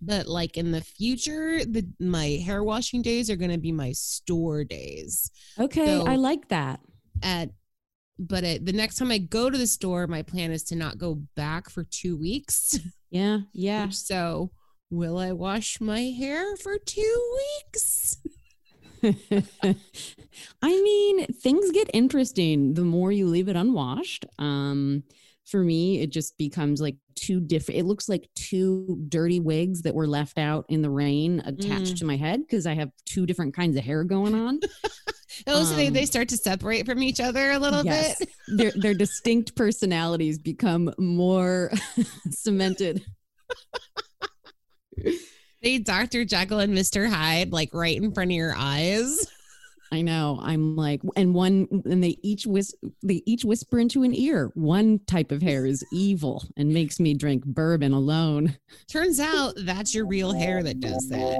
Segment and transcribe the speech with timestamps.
[0.00, 3.92] but like in the future, the my hair washing days are going to be my
[3.92, 5.30] store days.
[5.58, 6.80] Okay, So- I like that.
[7.22, 7.50] At
[8.20, 10.98] but at, the next time I go to the store, my plan is to not
[10.98, 12.78] go back for two weeks.
[13.10, 13.88] Yeah, yeah.
[13.88, 14.50] So,
[14.90, 17.38] will I wash my hair for two
[17.72, 18.18] weeks?
[19.02, 24.26] I mean, things get interesting the more you leave it unwashed.
[24.38, 25.04] Um,
[25.50, 27.80] for me, it just becomes like two different.
[27.80, 31.98] It looks like two dirty wigs that were left out in the rain attached Mm.
[31.98, 34.60] to my head because I have two different kinds of hair going on.
[35.46, 38.28] Oh, so they, Um, they start to separate from each other a little yes, bit.
[38.48, 41.70] their their distinct personalities become more
[42.30, 43.04] cemented.
[45.62, 46.24] They Dr.
[46.24, 47.08] Jekyll and Mr.
[47.08, 49.26] Hyde, like right in front of your eyes.
[49.90, 50.38] I know.
[50.42, 54.50] I'm like, and one, and they each whis, they each whisper into an ear.
[54.54, 58.56] One type of hair is evil and makes me drink bourbon alone.
[58.88, 61.38] Turns out that's your real hair that does that.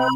[0.00, 0.08] Well,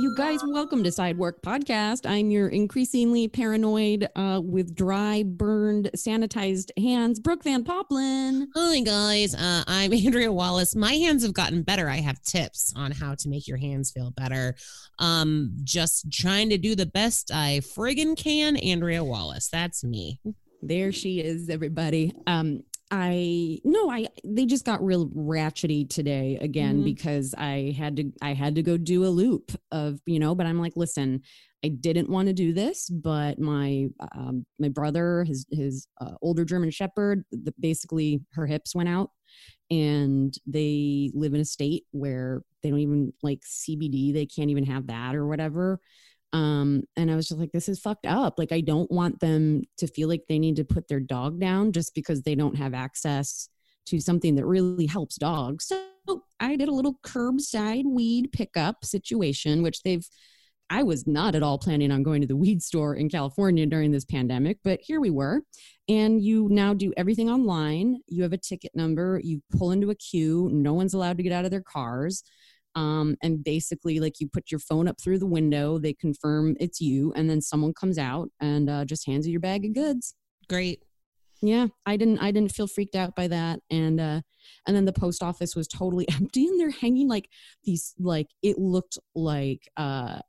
[0.00, 2.08] you guys, welcome to Sidework Podcast.
[2.08, 8.46] I'm your increasingly paranoid, uh, with dry, burned, sanitized hands, Brooke Van Poppelen.
[8.54, 10.76] Hi guys, uh, I'm Andrea Wallace.
[10.76, 11.88] My hands have gotten better.
[11.88, 14.54] I have tips on how to make your hands feel better.
[15.00, 18.56] Um, just trying to do the best I friggin' can.
[18.56, 20.20] Andrea Wallace, that's me.
[20.62, 22.12] There she is, everybody.
[22.28, 26.84] Um, I no, I they just got real ratchety today again Mhm.
[26.84, 30.46] because I had to I had to go do a loop of you know, but
[30.46, 31.22] I'm like, listen,
[31.64, 36.44] I didn't want to do this, but my um, my brother, his his uh, older
[36.44, 39.10] German Shepherd, the, basically her hips went out,
[39.70, 44.64] and they live in a state where they don't even like CBD, they can't even
[44.66, 45.80] have that or whatever
[46.32, 48.38] um and i was just like this is fucked up.
[48.38, 51.72] Like i don't want them to feel like they need to put their dog down
[51.72, 53.48] just because they don't have access
[53.86, 55.66] to something that really helps dogs.
[55.66, 55.82] So
[56.40, 60.08] i did a little curbside weed pickup situation which they've
[60.70, 63.90] i was not at all planning on going to the weed store in california during
[63.92, 65.42] this pandemic but here we were.
[65.88, 67.98] And you now do everything online.
[68.06, 69.20] You have a ticket number.
[69.24, 70.48] You pull into a queue.
[70.52, 72.22] No one's allowed to get out of their cars
[72.74, 76.80] um, and basically like you put your phone up through the window they confirm it's
[76.80, 80.14] you and then someone comes out and uh, just hands you your bag of goods
[80.48, 80.82] Great.
[81.42, 84.20] yeah i didn't i didn't feel freaked out by that and uh
[84.66, 87.28] and then the post office was totally empty and they're hanging like
[87.64, 90.20] these like it looked like uh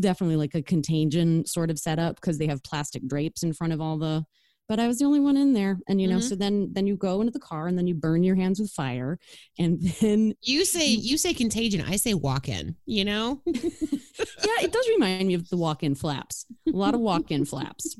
[0.00, 3.80] definitely like a contagion sort of setup because they have plastic drapes in front of
[3.80, 4.24] all the
[4.68, 6.28] but i was the only one in there and you know Mhm.
[6.28, 8.70] so then then you go into the car and then you burn your hands with
[8.70, 9.18] fire
[9.58, 11.82] and then You say you say contagion.
[11.86, 12.76] I say walk in.
[12.86, 16.46] You know, yeah, it does remind me of the walk-in flaps.
[16.66, 17.96] A lot of walk-in flaps.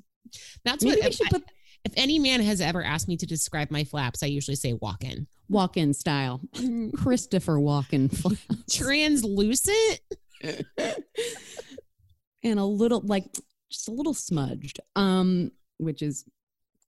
[0.65, 1.05] that's Maybe what.
[1.05, 1.45] we If, should I- put
[1.85, 5.05] if any man has ever asked me to describe my flaps, I usually say walk
[5.05, 5.27] in.
[5.49, 6.41] walk-in style.
[6.97, 8.45] Christopher walk-in flaps.
[8.71, 10.01] Translucent.
[12.45, 13.25] and a little like
[13.71, 14.81] just a little smudged.
[14.97, 16.25] Um, which is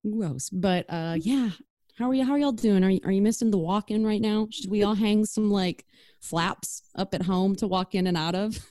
[0.09, 0.51] gross.
[0.51, 1.51] But uh yeah.
[1.99, 2.83] How are you how are y'all doing?
[2.85, 4.49] Are you are you missing the walk-in right now?
[4.51, 5.85] Should we all hang some like
[6.21, 8.59] flaps up at home to walk in and out of?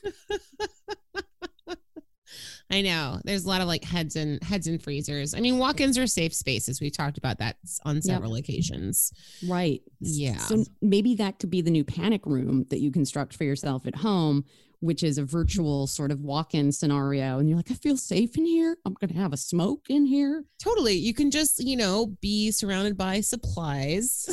[2.72, 3.20] I know.
[3.24, 5.34] There's a lot of like heads and heads and freezers.
[5.34, 6.80] I mean, walk-ins are safe spaces.
[6.80, 9.12] We've talked about that on several occasions.
[9.46, 9.82] Right.
[9.98, 10.36] Yeah.
[10.36, 13.96] So maybe that could be the new panic room that you construct for yourself at
[13.96, 14.44] home,
[14.80, 17.38] which is a virtual sort of walk in scenario.
[17.38, 18.76] And you're like, I feel safe in here.
[18.84, 20.44] I'm going to have a smoke in here.
[20.58, 20.94] Totally.
[20.94, 24.28] You can just, you know, be surrounded by supplies.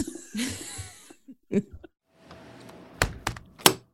[1.51, 1.61] My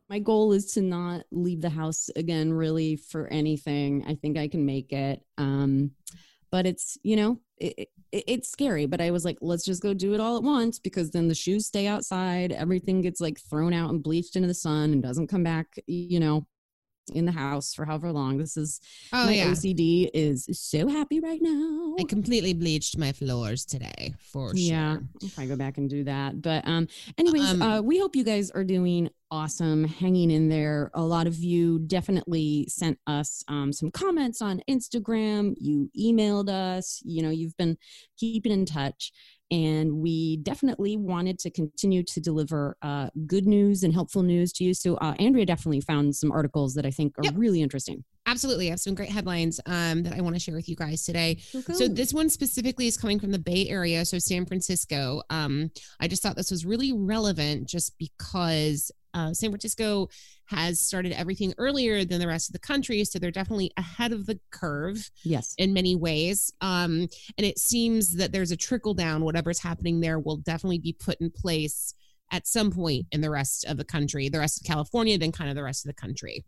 [0.08, 4.04] my goal is to not leave the house again really for anything.
[4.06, 5.22] I think I can make it.
[5.38, 5.90] Um,
[6.52, 9.94] but it's, you know, it, it, it's scary, but I was like, let's just go
[9.94, 12.52] do it all at once because then the shoes stay outside.
[12.52, 16.20] Everything gets like thrown out and bleached into the sun and doesn't come back, you
[16.20, 16.46] know,
[17.12, 18.38] in the house for however long.
[18.38, 18.80] This is
[19.12, 19.46] Oh my yeah.
[19.50, 21.94] OCD is so happy right now.
[21.98, 25.02] I completely bleached my floors today for Yeah, sure.
[25.22, 26.40] I'll probably go back and do that.
[26.40, 30.90] But um, anyways, Um, uh, we hope you guys are doing awesome, hanging in there.
[30.94, 35.54] A lot of you definitely sent us um, some comments on Instagram.
[35.60, 37.02] You emailed us.
[37.04, 37.76] You know, you've been
[38.18, 39.12] keeping in touch.
[39.54, 44.64] And we definitely wanted to continue to deliver uh, good news and helpful news to
[44.64, 44.74] you.
[44.74, 47.34] So, uh, Andrea definitely found some articles that I think are Yep.
[47.36, 48.02] really interesting.
[48.26, 48.66] Absolutely.
[48.68, 51.38] I have some great headlines um, that I want to share with you guys today.
[51.74, 55.22] So this one specifically is coming from the Bay Area, so San Francisco.
[55.30, 55.70] Um,
[56.00, 60.08] I just thought this was really relevant just because uh, San Francisco
[60.46, 64.26] has started everything earlier than the rest of the country, so they're definitely ahead of
[64.26, 65.54] the curve yes.
[65.58, 66.52] in many ways.
[66.60, 67.08] Um,
[67.38, 69.24] and it seems that there's a trickle down.
[69.24, 71.94] Whatever's happening there will definitely be put in place
[72.32, 75.50] at some point in the rest of the country, the rest of California, then kind
[75.50, 76.44] of the rest of the country.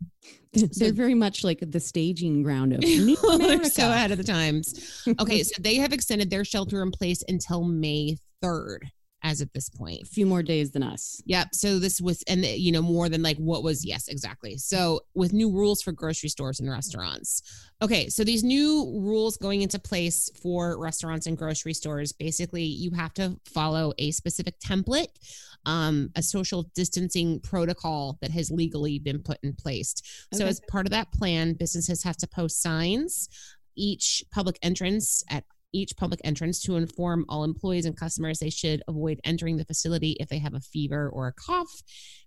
[0.53, 5.03] They're very much like the staging ground of New They're so ahead of the times.
[5.19, 8.79] Okay, so they have extended their shelter in place until May 3rd
[9.27, 10.01] as of this point.
[10.03, 11.21] a few more days than us.
[11.25, 11.47] Yep.
[11.53, 14.57] So this was, and the- you know, more than like what was, yes, exactly.
[14.57, 17.41] So with new rules for grocery stores and restaurants.
[17.81, 18.07] Okay.
[18.09, 18.69] So these new
[18.99, 24.11] rules going into place for restaurants and grocery stores basically, you have to follow a
[24.11, 25.07] specific template,
[25.65, 29.93] um, a social distancing protocol that has legally been put in place.
[30.33, 30.49] So Okay.
[30.49, 33.27] as part of that plan, businesses have to post signs
[33.75, 35.43] each public entrance at
[35.77, 40.17] each public entrance to inform all employees and customers they should avoid entering the facility
[40.19, 41.81] if they have a fever or a cough.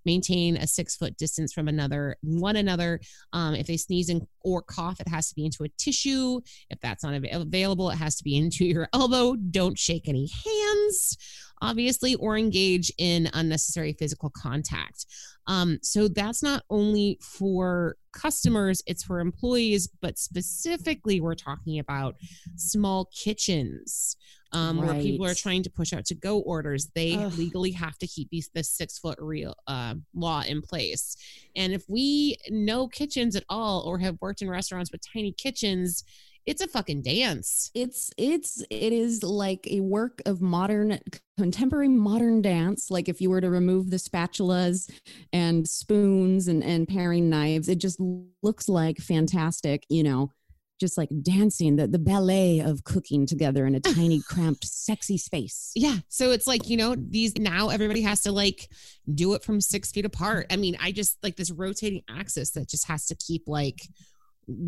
[0.07, 3.01] Maintain a six foot distance from another one another.
[3.33, 6.41] Um, if they sneeze and, or cough it has to be into a tissue.
[6.71, 9.37] If that's not av- available it has to be into your elbow.
[9.37, 11.17] Don't shake any hands
[11.61, 15.07] obviously or engage in unnecessary physical contact
[15.51, 22.15] um, so that's not only for customers, it's for employees, but specifically, we're talking about
[22.55, 24.17] small kitchens
[24.53, 26.89] um, where people are trying to push out to go orders.
[26.95, 27.33] They Ugh.
[27.35, 31.17] legally have to keep these the six foot real uh, law in place.
[31.57, 36.05] And if we know kitchens at all or have worked in restaurants with tiny kitchens,
[36.47, 37.71] it's a fucking dance.
[37.75, 40.99] It's it's it is like a work of modern
[41.37, 42.91] contemporary modern dance.
[42.91, 44.91] Like if you were to remove the spatulas
[45.33, 48.01] and spoons and and paring knives, it just
[48.43, 50.33] looks like fantastic, you know,
[50.81, 55.71] just like dancing, the, the ballet of cooking together in a tiny, cramped, sexy space.
[55.77, 55.99] Yeah.
[56.09, 58.69] So it's like, you know, these now everybody has to like
[59.15, 60.47] do it from six feet apart.
[60.51, 63.83] I mean, I just like this rotating axis that just has to keep like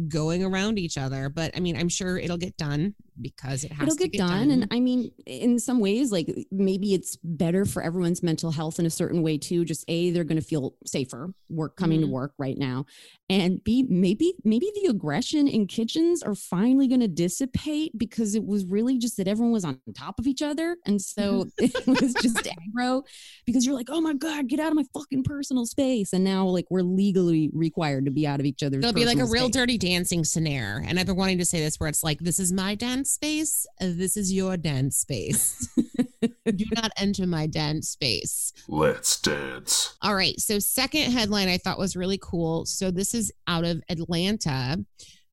[0.08, 1.28] going around each other.
[1.28, 4.50] But I mean, I'm sure it'll get done because it has It'll to get, done.
[4.50, 8.86] And I mean, in some ways, like maybe it's better for everyone's mental health in
[8.86, 9.64] a certain way too.
[9.64, 12.04] Just A, they're going to feel safer work coming Mhm.
[12.06, 12.86] to work right now.
[13.32, 18.44] And B, maybe, maybe the aggression in kitchens are finally going to dissipate because it
[18.44, 20.76] was really just that everyone was on top of each other.
[20.84, 21.64] And so mm-hmm.
[21.92, 23.04] it was just aggro
[23.46, 26.12] because you're like, oh my God, get out of my fucking personal space.
[26.12, 29.16] And now like we're legally required to be out of each other's It'll be like
[29.16, 29.54] a real space.
[29.54, 30.86] dirty dancing scenario.
[30.86, 33.66] And I've been wanting to say this where it's like, this is my dance space.
[33.80, 35.70] This is your dance space.
[36.44, 38.52] Do not enter my dance space.
[38.68, 39.96] Let's dance.
[40.02, 40.38] All right.
[40.40, 42.66] So, second headline I thought was really cool.
[42.66, 44.84] So, this is out of Atlanta.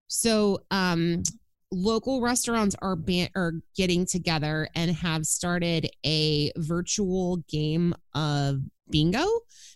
[0.08, 1.24] So, um,
[1.72, 9.26] local restaurants are ban- are getting together and have started a virtual game of bingo,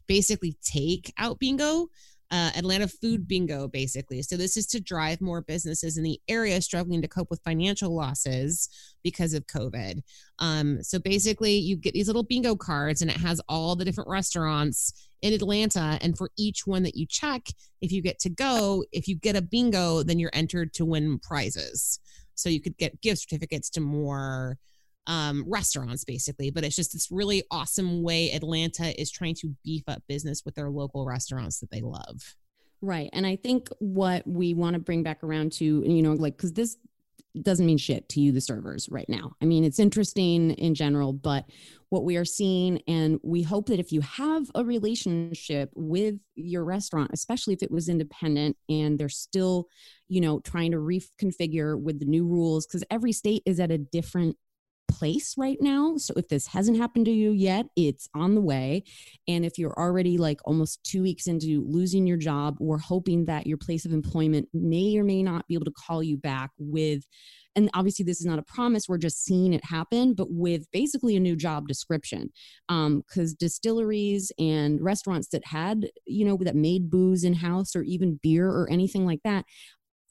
[0.07, 1.87] basically take out bingo.
[2.33, 4.23] Uh, Atlanta Food Bingo, basically.
[4.23, 7.95] So, this is to drive more businesses in the area struggling to cope with financial
[7.95, 8.69] losses
[9.03, 10.01] because of COVID.
[10.39, 14.09] Um, so basically, you get these little bingo cards, and it has all the different
[14.09, 15.99] restaurants in Atlanta.
[16.01, 17.47] And for each one that you check,
[17.81, 21.19] if you get to go, if you get a bingo, then you're entered to win
[21.19, 21.99] prizes.
[22.35, 24.57] So you could get gift certificates to more
[25.07, 26.51] um, restaurants, basically.
[26.51, 30.55] But it's just this really awesome way Atlanta is trying to beef up business with
[30.55, 32.35] their local restaurants that they love.
[32.81, 33.09] Right.
[33.13, 36.53] And I think what we want to bring back around to, you know, like, because
[36.53, 36.77] this
[37.41, 39.31] doesn't mean shit to you, the servers, right now.
[39.41, 41.45] I mean, it's interesting in general, but
[41.89, 46.63] what we are seeing, and we hope that if you have a relationship with your
[46.63, 49.67] restaurant, especially if it was independent and they're still,
[50.09, 53.79] you know, trying to reconfigure with the new rules, because every state is at a
[53.79, 54.37] different
[54.87, 55.97] place right now.
[55.97, 58.83] So if this hasn't happened to you yet, it's on the way.
[59.27, 63.47] And if you're already like almost two weeks into losing your job, we're hoping that
[63.47, 67.03] your place of employment may or may not be able to call you back with
[67.55, 71.15] and obviously this is not a promise we're just seeing it happen but with basically
[71.15, 72.31] a new job description
[72.67, 77.83] because um, distilleries and restaurants that had you know that made booze in house or
[77.83, 79.45] even beer or anything like that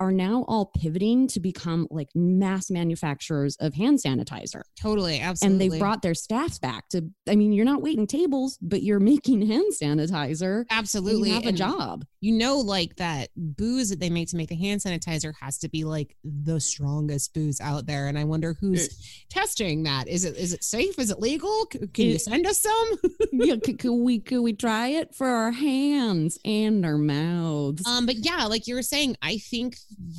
[0.02, 4.62] are now all pivoting to become like mass manufacturers of hand sanitizer.
[4.76, 5.66] Totally, absolutely.
[5.66, 8.98] And they brought their staffs back to I mean, you're not waiting tables, but you're
[9.00, 10.64] making hand sanitizer.
[10.70, 11.28] Absolutely.
[11.28, 12.04] You have and a job.
[12.20, 15.68] You know, like that booze that they make to make the hand sanitizer has to
[15.68, 18.08] be like the strongest booze out there.
[18.08, 18.94] And I wonder who's it,
[19.30, 20.08] testing that.
[20.08, 20.98] Is it is it safe?
[20.98, 21.66] Is it legal?
[21.66, 22.98] Can it, you send us some?
[23.32, 27.86] yeah, could, could we could we try it for our hands and our mouths?
[27.86, 29.76] Um, but yeah, like you were saying, I think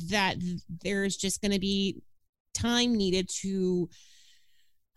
[0.08, 0.36] that
[0.82, 2.02] there's just going to be
[2.54, 3.88] time needed to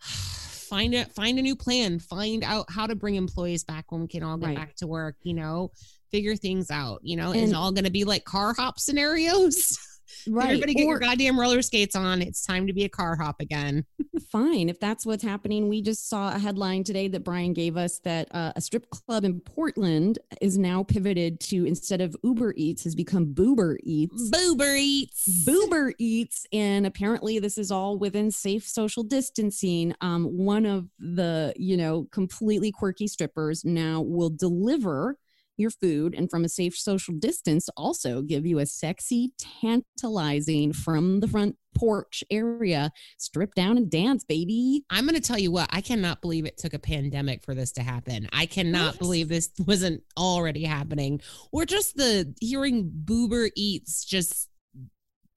[0.00, 4.06] find it find a new plan find out how to bring employees back when we
[4.06, 4.56] can all get right.
[4.56, 5.70] back to work you know
[6.10, 9.78] figure things out you know and, it's all going to be like car hop scenarios
[10.26, 10.46] Right.
[10.46, 12.22] Everybody get or, your goddamn roller skates on.
[12.22, 13.84] It's time to be a car hop again.
[14.30, 14.68] fine.
[14.68, 18.28] If that's what's happening, we just saw a headline today that Brian gave us that
[18.34, 22.94] uh, a strip club in Portland is now pivoted to instead of Uber Eats has
[22.94, 24.30] become Boober Eats.
[24.30, 25.46] Boober Eats.
[25.46, 26.46] Boober Eats.
[26.52, 29.94] And apparently this is all within safe social distancing.
[30.00, 35.16] Um, one of the, you know, completely quirky strippers now will deliver
[35.58, 41.20] your food and from a safe social distance also give you a sexy, tantalizing from
[41.20, 44.84] the front porch area, strip down and dance, baby.
[44.90, 47.72] I'm going to tell you what, I cannot believe it took a pandemic for this
[47.72, 48.28] to happen.
[48.32, 48.98] I cannot what?
[48.98, 51.20] believe this wasn't already happening
[51.52, 54.48] or just the hearing Boober Eats just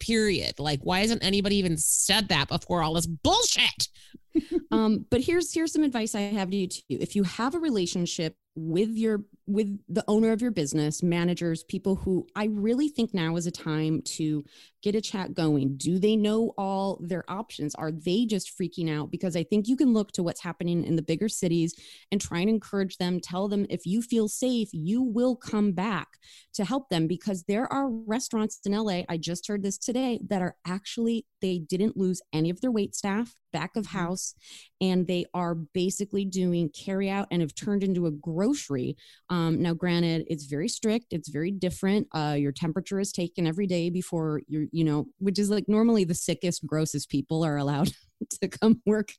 [0.01, 0.59] period.
[0.59, 3.87] Like, why hasn't anybody even said that before all this bullshit?
[4.71, 6.81] um, but here's here's some advice I have to you too.
[6.89, 11.96] If you have a relationship with your with the owner of your business managers people
[11.96, 14.43] who i really think now is a time to
[14.81, 15.77] get a chat going.
[15.77, 17.75] Do they know all their options?
[17.75, 19.12] Are they just freaking out?
[19.12, 21.74] Because i think you can look to what's happening in the bigger cities
[22.12, 26.08] and try and encourage them tell them if you feel safe you will come back
[26.53, 27.08] to help them.
[27.08, 31.60] Because there are restaurants in la i just heard this today that are actually they
[31.60, 33.98] didn't lose any of their wait staff back of mm-hmm.
[33.98, 34.34] house
[34.79, 38.95] and they are basically doing carry out and have turned into a grocery
[39.29, 43.67] um, now granted it's very strict it's very different uh, your temperature is taken every
[43.67, 47.91] day before you're you know which is like normally the sickest grossest people are allowed
[48.41, 49.12] to come work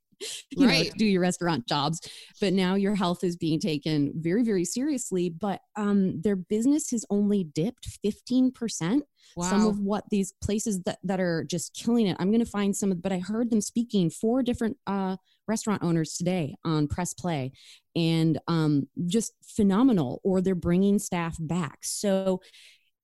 [0.50, 0.86] you right.
[0.86, 2.00] know, do your restaurant jobs.
[2.40, 5.30] But now your health is being taken very, very seriously.
[5.30, 9.02] But um, their business has only dipped 15%.
[9.36, 9.48] Wow.
[9.48, 12.16] Some of what these places that, that are just killing it.
[12.20, 15.16] I'm going to find some, of, but I heard them speaking four different uh,
[15.52, 17.52] restaurant owners today on Press Play
[17.94, 21.78] and um, just phenomenal, or they're bringing staff back.
[21.82, 22.40] So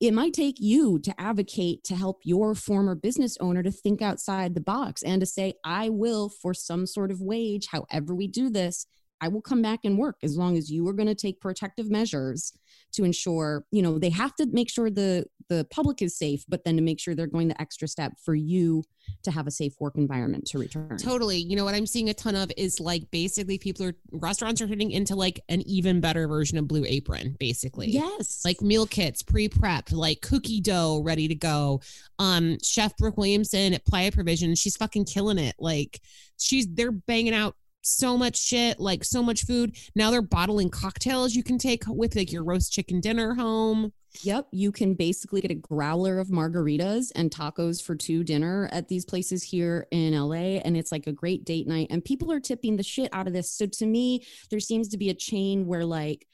[0.00, 4.54] it might take you to advocate to help your former business owner to think outside
[4.54, 8.48] the box and to say, I will, for some sort of wage, however we do
[8.48, 8.86] this,
[9.20, 11.90] I will come back and work as long as you are going to take protective
[11.90, 12.52] measures
[12.92, 16.64] to ensure, you know, they have to make sure the the public is safe, but
[16.64, 18.84] then to make sure they're going the extra step for you
[19.22, 20.96] to have a safe work environment to return.
[20.98, 21.38] Totally.
[21.38, 24.66] You know what I'm seeing a ton of is like basically people are restaurants are
[24.66, 27.88] hitting into like an even better version of Blue Apron, basically.
[27.88, 28.42] Yes.
[28.44, 31.80] Like meal kits, pre-prep, like cookie dough ready to go.
[32.18, 35.54] Um, Chef Brooke Williamson at Playa Provision, she's fucking killing it.
[35.58, 36.00] Like
[36.38, 37.56] she's they're banging out
[37.88, 39.76] so much shit, like so much food.
[39.94, 43.92] Now they're bottling cocktails you can take with like your roast chicken dinner home.
[44.22, 48.88] Yep, you can basically get a growler of margaritas and tacos for two dinner at
[48.88, 52.40] these places here in LA and it's like a great date night and people are
[52.40, 53.50] tipping the shit out of this.
[53.50, 56.26] So to me, there seems to be a chain where like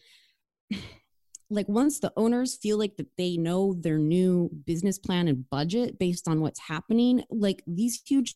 [1.50, 5.98] like once the owners feel like that they know their new business plan and budget
[5.98, 8.34] based on what's happening like these huge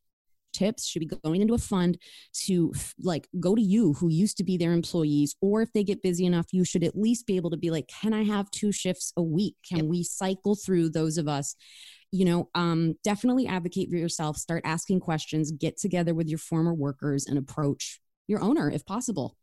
[0.58, 0.86] tips?
[0.86, 1.98] Should be going into a fund
[2.46, 6.02] to like go to you who used to be their employees or if they get
[6.02, 8.72] busy enough you should at least be able to be like can i have two
[8.72, 9.54] shifts a week?
[9.68, 9.86] Can yep.
[9.86, 11.54] we cycle through those of us?
[12.10, 16.74] You know um, definitely advocate for yourself start asking questions get together with your former
[16.74, 19.36] workers and approach your owner if possible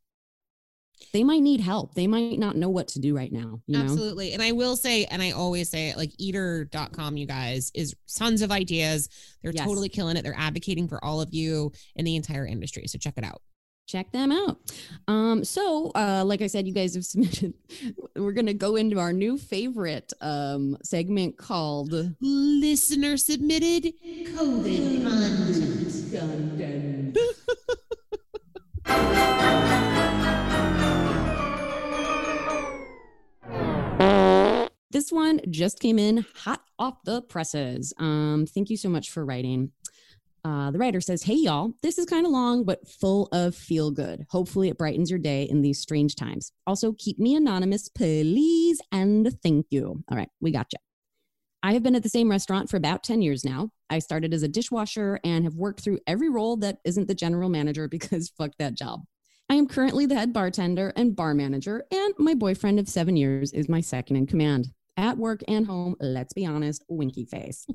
[1.14, 1.94] they might need help.
[1.94, 3.62] They might not know what to do right now.
[3.68, 4.30] You Absolutely.
[4.30, 4.34] Know?
[4.36, 8.42] And I will say, and I always say it, like eater.com, you guys, is tons
[8.42, 9.10] of ideas.
[9.42, 9.66] They're yes.
[9.66, 10.24] totally killing it.
[10.24, 12.88] They're advocating for all of you in the entire industry.
[12.88, 13.42] So check it out.
[13.88, 14.58] Check them out.
[15.08, 17.54] Um, so, uh, like I said, you guys have submitted.
[18.16, 25.55] We're going to go into our new favorite um, segment called Listener Submitted COVID
[35.16, 37.94] one just came in hot off the presses.
[37.98, 39.72] Um, thank you so much for writing.
[40.44, 43.90] Uh, the writer says, Hey, y'all, this is kind of long, but full of feel
[43.90, 44.28] good.
[44.30, 46.52] Hopefully, it brightens your day in these strange times.
[46.68, 50.04] Also, keep me anonymous, please, and thank you.
[50.08, 50.78] All right, we got you.
[51.64, 53.72] I have been at the same restaurant for about 10 years now.
[53.90, 57.50] I started as a dishwasher and have worked through every role that isn't the general
[57.50, 59.02] manager because fuck that job.
[59.50, 63.52] I am currently the head bartender and bar manager, and my boyfriend of seven years
[63.52, 67.66] is my second in command at work and home, let's be honest, winky face.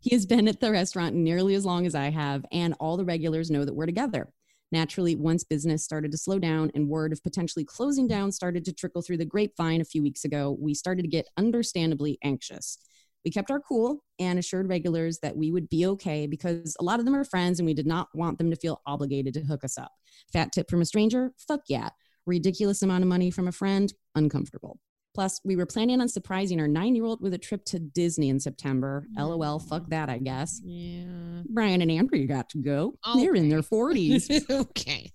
[0.00, 3.04] he has been at the restaurant nearly as long as I have, and all the
[3.04, 4.32] regulars know that we're together.
[4.70, 8.72] Naturally, once business started to slow down and word of potentially closing down started to
[8.72, 12.78] trickle through the grapevine a few weeks ago, we started to get understandably anxious.
[13.24, 16.98] We kept our cool and assured regulars that we would be okay because a lot
[16.98, 19.62] of them are friends and we did not want them to feel obligated to hook
[19.62, 19.92] us up.
[20.32, 21.32] Fat tip from a stranger?
[21.46, 21.90] Fuck yeah.
[22.26, 23.92] Ridiculous amount of money from a friend?
[24.14, 24.80] Uncomfortable.
[25.14, 28.30] Plus, we were planning on surprising our nine year old with a trip to Disney
[28.30, 29.06] in September.
[29.16, 30.60] LOL, fuck that, I guess.
[30.64, 31.42] Yeah.
[31.48, 32.94] Brian and Andrew got to go.
[33.16, 34.50] They're in their 40s.
[34.50, 35.10] okay.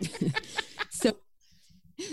[0.90, 1.16] so,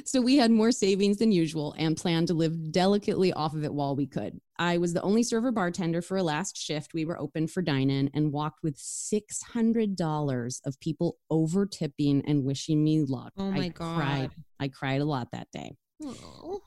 [0.06, 3.74] so we had more savings than usual and planned to live delicately off of it
[3.74, 4.40] while we could.
[4.60, 6.94] I was the only server bartender for a last shift.
[6.94, 12.44] We were open for dine in and walked with $600 of people over tipping and
[12.44, 13.34] wishing me luck.
[13.38, 13.96] Oh my I God.
[13.98, 14.32] Cried.
[14.60, 15.76] I cried a lot that day.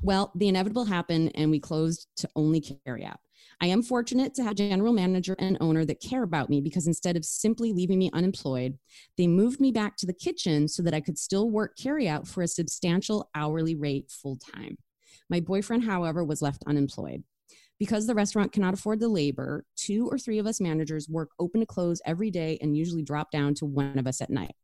[0.03, 3.19] Well, the inevitable happened and we closed to only carry out.
[3.61, 7.17] I am fortunate to have general manager and owner that care about me because instead
[7.17, 8.79] of simply leaving me unemployed,
[9.17, 12.29] they moved me back to the kitchen so that I could still work carry out
[12.29, 14.77] for a substantial hourly rate full time.
[15.31, 17.25] My boyfriend, however, was left unemployed.
[17.79, 21.61] Because the restaurant cannot afford the labor, two or three of us managers work open
[21.61, 24.55] to close every day and usually drop down to one of us at night.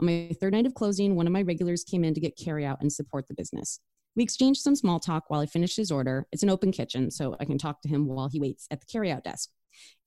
[0.00, 2.64] On my third night of closing, one of my regulars came in to get carry
[2.64, 3.80] out and support the business.
[4.16, 6.26] We exchanged some small talk while I finished his order.
[6.32, 8.86] It's an open kitchen, so I can talk to him while he waits at the
[8.86, 9.50] carryout desk.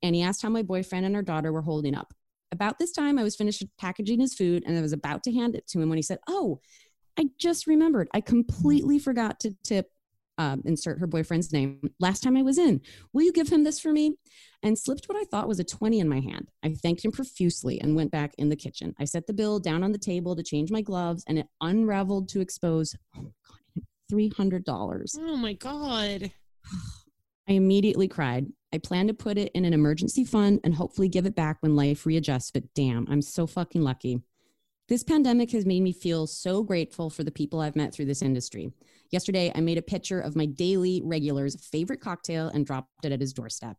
[0.03, 2.13] And he asked how my boyfriend and our daughter were holding up.
[2.51, 5.55] About this time, I was finished packaging his food and I was about to hand
[5.55, 6.59] it to him when he said, Oh,
[7.17, 8.09] I just remembered.
[8.13, 9.91] I completely forgot to tip,
[10.42, 12.82] um, insert her boyfriend's name last time I was in.
[13.14, 14.16] Will you give him this for me?
[14.64, 16.50] And slipped what I thought was a 20 in my hand.
[16.64, 18.96] I thanked him profusely and went back in the kitchen.
[19.00, 22.30] I set the bill down on the table to change my gloves and it unraveled
[22.30, 25.16] to expose, oh God, $300.
[25.20, 26.32] Oh my God.
[27.48, 28.48] I immediately cried.
[28.74, 31.75] I plan to put it in an emergency fund and hopefully give it back when
[31.75, 34.22] life readjusts, but damn, I'm so fucking lucky.
[34.92, 38.22] This pandemic has made me feel so grateful for the people I've met through this
[38.22, 38.74] industry.
[39.10, 43.22] Yesterday, I made a picture of my daily regular's favorite cocktail and dropped it at
[43.22, 43.77] his doorstep.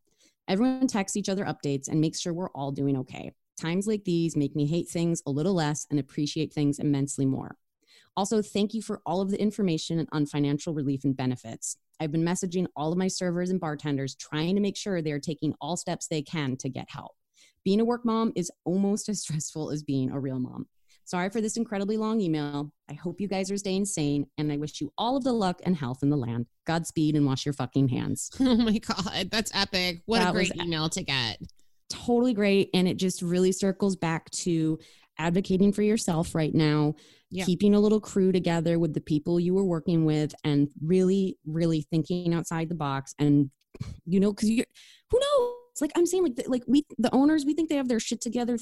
[0.48, 3.31] Everyone texts each other updates and makes sure we're all doing okay.
[3.61, 7.57] Times like these make me hate things a little less and appreciate things immensely more.
[8.16, 11.77] Also, thank you for all of the information on financial relief and benefits.
[12.01, 15.20] I've been messaging all of my servers and bartenders trying to make sure they are
[15.20, 17.12] taking all steps they can to get help.
[17.66, 20.68] Being a work mom is almost as stressful as being a real mom.
[21.04, 22.72] Sorry for this incredibly long email.
[22.90, 25.60] I hope you guys are staying sane, and I wish you all of the luck
[25.64, 26.46] and health in the land.
[26.66, 28.30] Godspeed and wash your fucking hands.
[28.40, 29.28] Oh my God.
[29.30, 30.02] That's epic.
[30.06, 31.38] What a That was great email to get.
[31.90, 32.70] Totally great.
[32.74, 34.78] And it just really circles back to
[35.18, 36.94] advocating for yourself right now,
[37.30, 37.44] Yeah.
[37.44, 41.82] keeping a little crew together with the people you were working with, and really, really
[41.90, 43.14] thinking outside the box.
[43.18, 43.50] And,
[44.06, 44.64] you know, because you
[45.10, 45.54] who knows?
[45.82, 48.20] Like I'm saying, like the, like we the owners, we think they have their shit
[48.20, 48.56] together.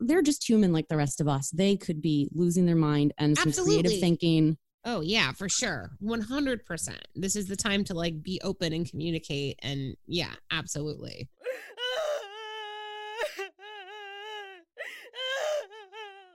[0.00, 1.48] They're just human, like the rest of us.
[1.50, 3.80] They could be losing their mind and some Absolutely.
[3.80, 4.58] creative thinking.
[4.84, 5.92] Oh yeah, for sure.
[6.02, 6.98] 100%.
[7.14, 11.30] This is the time to like be open and communicate and yeah, absolutely.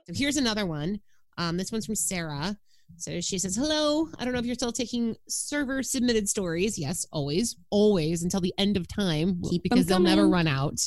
[0.06, 1.00] So here's another one.
[1.38, 2.58] Um, this one's from Sarah.
[2.96, 4.08] So she says, Hello.
[4.18, 6.78] I don't know if you're still taking server submitted stories.
[6.78, 10.80] Yes, always, always until the end of time Keep because they'll never run out.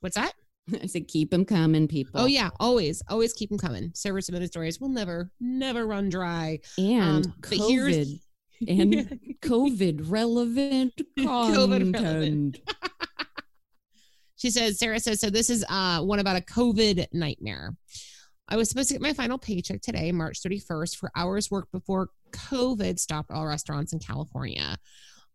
[0.00, 0.32] What's that?
[0.82, 2.20] I said, keep them coming, people.
[2.20, 3.92] Oh, yeah, always, always keep them coming.
[3.94, 6.58] Server submitted stories will never, never run dry.
[6.78, 8.20] and Um, COVID
[8.68, 12.02] and COVID relevant COVID content.
[12.02, 12.58] relevant.
[14.36, 17.74] She says, Sarah says, so this is uh, one about a COVID nightmare.
[18.48, 22.10] I was supposed to get my final paycheck today, March 31st, for hours worked before
[22.30, 24.76] COVID stopped all restaurants in California.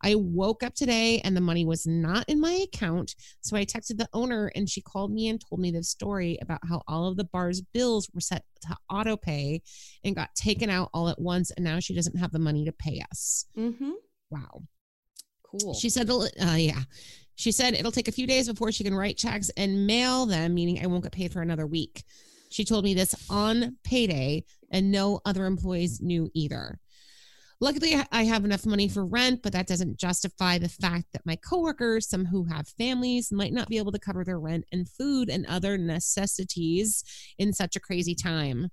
[0.02, 3.14] I woke up today and the money was not in my account.
[3.40, 6.60] So I texted the owner and she called me and told me this story about
[6.68, 9.62] how all of the bar's bills were set to auto pay
[10.02, 11.52] and got taken out all at once.
[11.52, 13.46] And now she doesn't have the money to pay us.
[13.56, 13.92] Mm-hmm.
[14.30, 14.62] Wow.
[15.44, 15.74] Cool.
[15.74, 16.80] She said, uh, yeah.
[17.36, 20.54] She said it'll take a few days before she can write checks and mail them,
[20.54, 22.02] meaning I won't get paid for another week.
[22.52, 26.78] She told me this on payday, and no other employees knew either.
[27.60, 31.36] Luckily, I have enough money for rent, but that doesn't justify the fact that my
[31.36, 35.30] coworkers, some who have families, might not be able to cover their rent and food
[35.30, 37.04] and other necessities
[37.38, 38.68] in such a crazy time.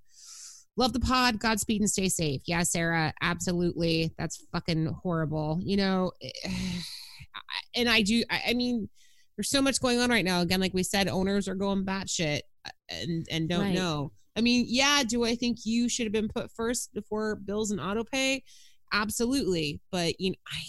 [0.76, 1.40] Love the pod.
[1.40, 2.42] Godspeed and stay safe.
[2.48, 4.12] Yeah, Sarah, absolutely.
[4.18, 5.60] That's fucking horrible.
[5.62, 6.12] You know,
[7.76, 8.90] and I do, I mean,
[9.38, 10.42] there's so much going on right now.
[10.42, 12.42] Again, like we said, owners are going batshit
[12.90, 13.76] and and don't Right.
[13.76, 14.12] know.
[14.36, 17.80] I mean, yeah, do I think you should have been put first before bills and
[17.82, 18.44] auto pay?
[18.94, 19.82] Absolutely.
[19.92, 20.62] But you know, I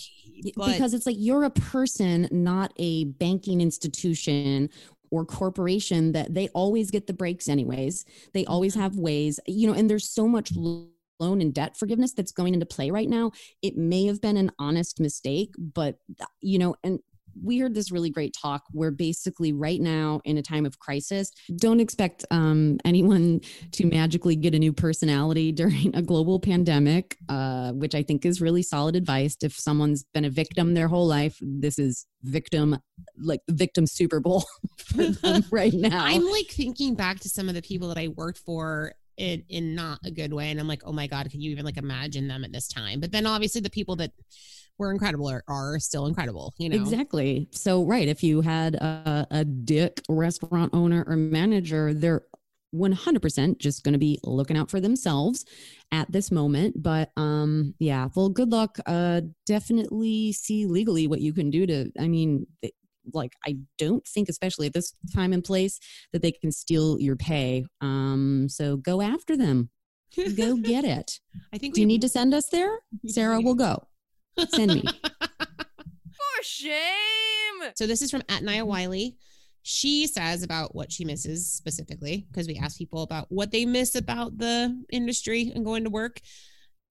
[0.57, 4.71] but because it's like you're a person, not a banking institution
[5.11, 8.05] or corporation that they always get the breaks anyways.
[8.33, 8.81] They always Mhm.
[8.81, 12.67] have ways, you know, and there's so much loan and debt forgiveness that's going into
[12.67, 13.33] play right now.
[13.63, 15.99] It may have been an honest mistake, but
[16.41, 17.01] you know, and
[17.43, 21.31] we heard this really great talk where basically right now in a time of crisis
[21.57, 23.41] don't expect um, anyone
[23.73, 28.41] to magically get a new personality during a global pandemic uh, which i think is
[28.41, 32.79] really solid advice if someone's been a victim their whole life this is victim
[33.19, 34.45] like the victim super bowl
[35.51, 38.93] right now I'm like thinking back to some of the people that I worked for
[39.17, 41.65] in in not a good way, and I'm like, oh my god, can you even
[41.65, 43.01] like imagine them at this time?
[43.01, 44.13] But then obviously the people that
[44.81, 46.55] were incredible are, are still incredible.
[46.59, 47.49] You know, Exactly.
[47.53, 52.23] So, right, if you had a, a dick restaurant owner or manager, they're
[52.75, 55.45] 100% just going to be looking out for themselves
[55.93, 56.83] at this moment.
[56.83, 58.79] But um, yeah, well, good luck.
[58.87, 62.75] Uh, definitely see legally what you can do to, I mean, th-
[63.13, 65.79] like, I don't think, especially at this time and place,
[66.13, 67.65] that they can steal your pay.
[67.81, 69.71] Um, so go after them.
[70.37, 71.21] Go get it.
[71.53, 72.79] I think Do you need to send us there?
[73.07, 73.87] Sarah will go.
[74.49, 74.83] Send me.
[75.13, 77.73] For shame.
[77.77, 79.17] So this is from at Nia Wiley.
[79.63, 83.95] She says about what she misses specifically because we asked people about what they miss
[83.95, 86.21] about the industry and going to work.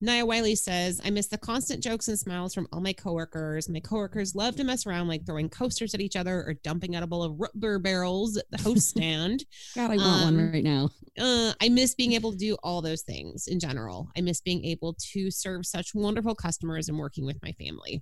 [0.01, 3.67] Nia Wiley says, I miss the constant jokes and smiles from all my coworkers.
[3.67, 7.03] My coworkers love to mess around, like throwing coasters at each other or dumping out
[7.03, 9.43] a bowl of rubber barrels at the host stand.
[9.75, 10.89] God, I want Um, one right now.
[11.19, 14.07] uh, I miss being able to do all those things in general.
[14.15, 18.01] I miss being able to serve such wonderful customers and working with my family.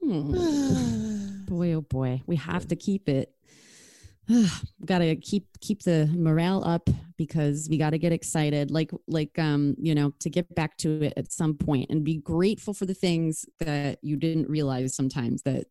[0.00, 1.44] Hmm.
[1.48, 3.32] boy oh boy we have to keep it
[4.84, 8.70] got to keep keep the morale up because we got to get excited.
[8.70, 12.16] Like like um you know to get back to it at some point and be
[12.16, 15.66] grateful for the things that you didn't realize sometimes that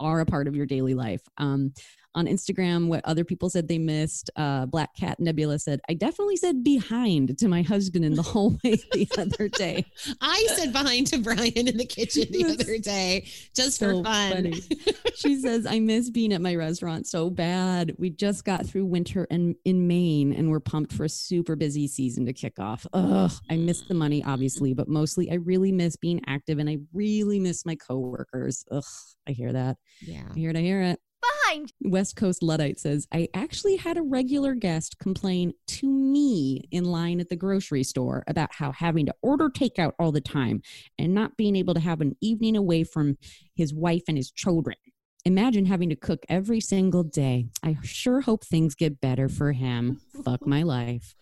[0.00, 1.22] are a part of your daily life.
[1.38, 1.72] Um
[2.18, 6.36] on instagram what other people said they missed uh black cat nebula said i definitely
[6.36, 9.84] said behind to my husband in the hallway the other day
[10.20, 14.04] I said behind to Brian in the kitchen the That's other day just so for
[14.04, 14.54] fun.
[15.14, 17.94] she says, I miss being at my restaurant so bad.
[17.98, 21.86] We just got through winter and in Maine and we're pumped for a super busy
[21.88, 22.86] season to kick off.
[22.92, 26.78] Ugh, I miss the money, obviously, but mostly I really miss being active and I
[26.92, 28.64] really miss my coworkers.
[28.70, 28.84] Ugh,
[29.26, 29.76] I hear that.
[30.00, 30.24] Yeah.
[30.30, 31.00] I hear it, I hear it.
[31.48, 31.72] Behind.
[31.80, 37.20] West Coast Luddite says, I actually had a regular guest complain to me in line
[37.20, 40.62] at the grocery store about how having to order takeout all the time
[40.98, 43.16] and not being able to have an evening away from
[43.54, 44.76] his wife and his children.
[45.24, 47.46] Imagine having to cook every single day.
[47.62, 50.00] I sure hope things get better for him.
[50.24, 51.14] Fuck my life.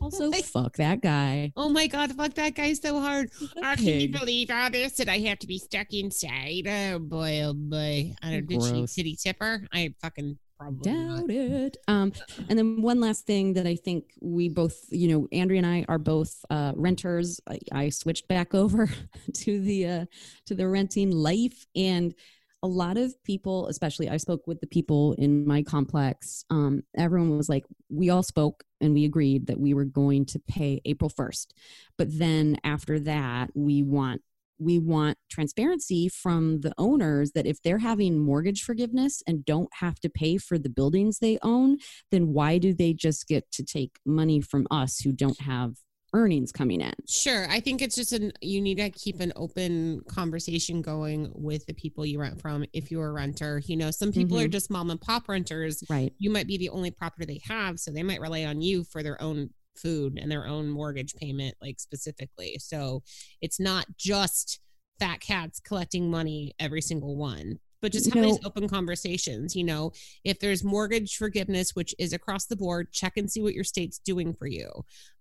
[0.00, 1.52] Also, my- fuck that guy.
[1.56, 3.30] Oh my God, fuck that guy so hard.
[3.56, 4.94] Oh, can you believe all this?
[4.94, 6.66] That I have to be stuck inside?
[6.68, 8.14] Oh boy, oh boy.
[8.22, 8.94] I don't did she Gross.
[8.94, 9.66] did he tip her?
[9.72, 11.20] I fucking probably not.
[11.20, 11.76] Doubt it.
[11.88, 12.12] Um,
[12.48, 15.84] and then one last thing that I think we both, you know, Andrea and I
[15.88, 17.40] are both uh, renters.
[17.48, 18.88] I, I switched back over
[19.34, 20.04] to the uh,
[20.46, 22.14] to the renting life, and
[22.64, 26.46] a lot of people, especially I spoke with the people in my complex.
[26.48, 30.38] Um, everyone was like, we all spoke and we agreed that we were going to
[30.48, 31.52] pay April first,
[31.98, 34.22] but then after that, we want
[34.60, 39.98] we want transparency from the owners that if they're having mortgage forgiveness and don't have
[39.98, 41.76] to pay for the buildings they own,
[42.12, 45.74] then why do they just get to take money from us who don't have
[46.14, 46.94] earnings coming in?
[47.08, 47.46] Sure.
[47.50, 51.74] I think it's just an you need to keep an open conversation going with the
[51.74, 53.60] people you rent from if you're a renter.
[53.66, 54.52] You know, some people are Mhm.
[54.52, 55.82] just mom and pop renters.
[55.90, 56.12] Right.
[56.18, 59.02] You might be the only property they have, so they might rely on you for
[59.02, 62.56] their own food and their own mortgage payment, like specifically.
[62.60, 63.02] So
[63.40, 64.60] it's not just
[65.00, 67.58] fat cats collecting money every single one.
[67.84, 69.54] But just have these open conversations.
[69.54, 69.92] You know,
[70.24, 73.98] if there's mortgage forgiveness, which is across the board, check and see what your state's
[73.98, 74.70] doing for you.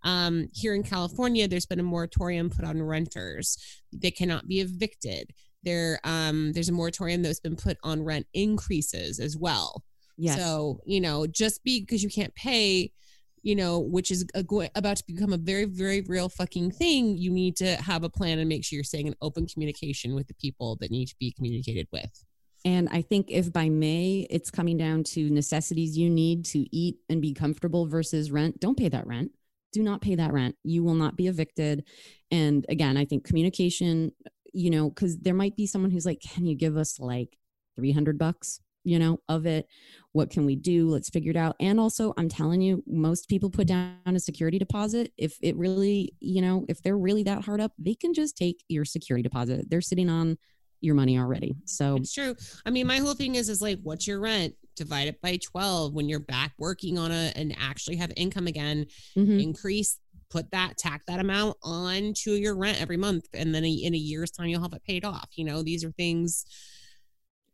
[0.04, 3.58] Um, here in California, there's been a moratorium put on renters.
[3.92, 5.32] They cannot be evicted.
[5.64, 9.84] There, um, there's a moratorium that's been put on rent increases as well.
[10.18, 10.38] Yes.
[10.38, 12.94] So, you know, just because you can't pay,
[13.42, 14.46] you know, which is a,
[14.76, 18.40] about to become a very, very real fucking thing, you need to have a plan
[18.40, 21.34] and make sure you're staying in open communication with the people that need to be
[21.34, 22.24] communicated with.
[22.66, 26.98] And I think if by May it's coming down to necessities you need to eat
[27.10, 29.32] and be comfortable versus rent, don't pay that rent.
[29.74, 30.56] Do not pay that rent.
[30.64, 31.84] You will not be evicted.
[32.32, 34.12] And again, I think communication,
[34.54, 37.38] you know, because there might be someone who's like, can you give us like
[37.76, 39.68] 300 bucks, you know, of it?
[40.12, 40.88] What can we do?
[40.90, 41.56] Let's figure it out.
[41.60, 45.12] And also, I'm telling you, most people put down a security deposit.
[45.18, 48.64] If it really, you know, if they're really that hard up, they can just take
[48.70, 49.70] your security deposit.
[49.70, 50.38] They're sitting on
[50.84, 51.56] your money already.
[51.66, 52.36] So It's true.
[52.66, 54.54] I mean, my whole thing is is like, what's your rent?
[54.76, 58.86] Divide it by 12 when you're back working on a and actually have income again.
[59.16, 59.42] mhm.
[59.42, 63.26] Increase, put that, tack that amount on to your rent every month.
[63.34, 65.30] And then in a year's time, you'll have it paid off.
[65.36, 66.46] You know, these are things.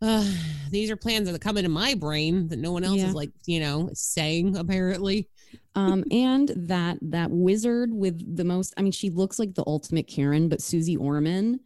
[0.01, 0.25] Uh,
[0.71, 3.07] these are plans that come into my brain that no one else Yeah.
[3.09, 5.27] is like, you know, saying apparently.
[5.75, 10.07] um, and that that wizard with the most i mean she looks like the ultimate
[10.07, 11.59] karen but suze orman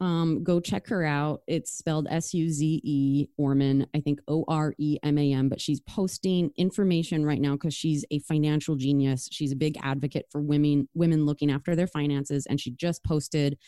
[0.00, 6.50] um, go check her out it's spelled s-u-z-e orman i think o-r-e-m-a-n but she's posting
[6.56, 11.24] information right now because she's a financial genius she's a big advocate for women women
[11.26, 13.58] looking after their finances and she just posted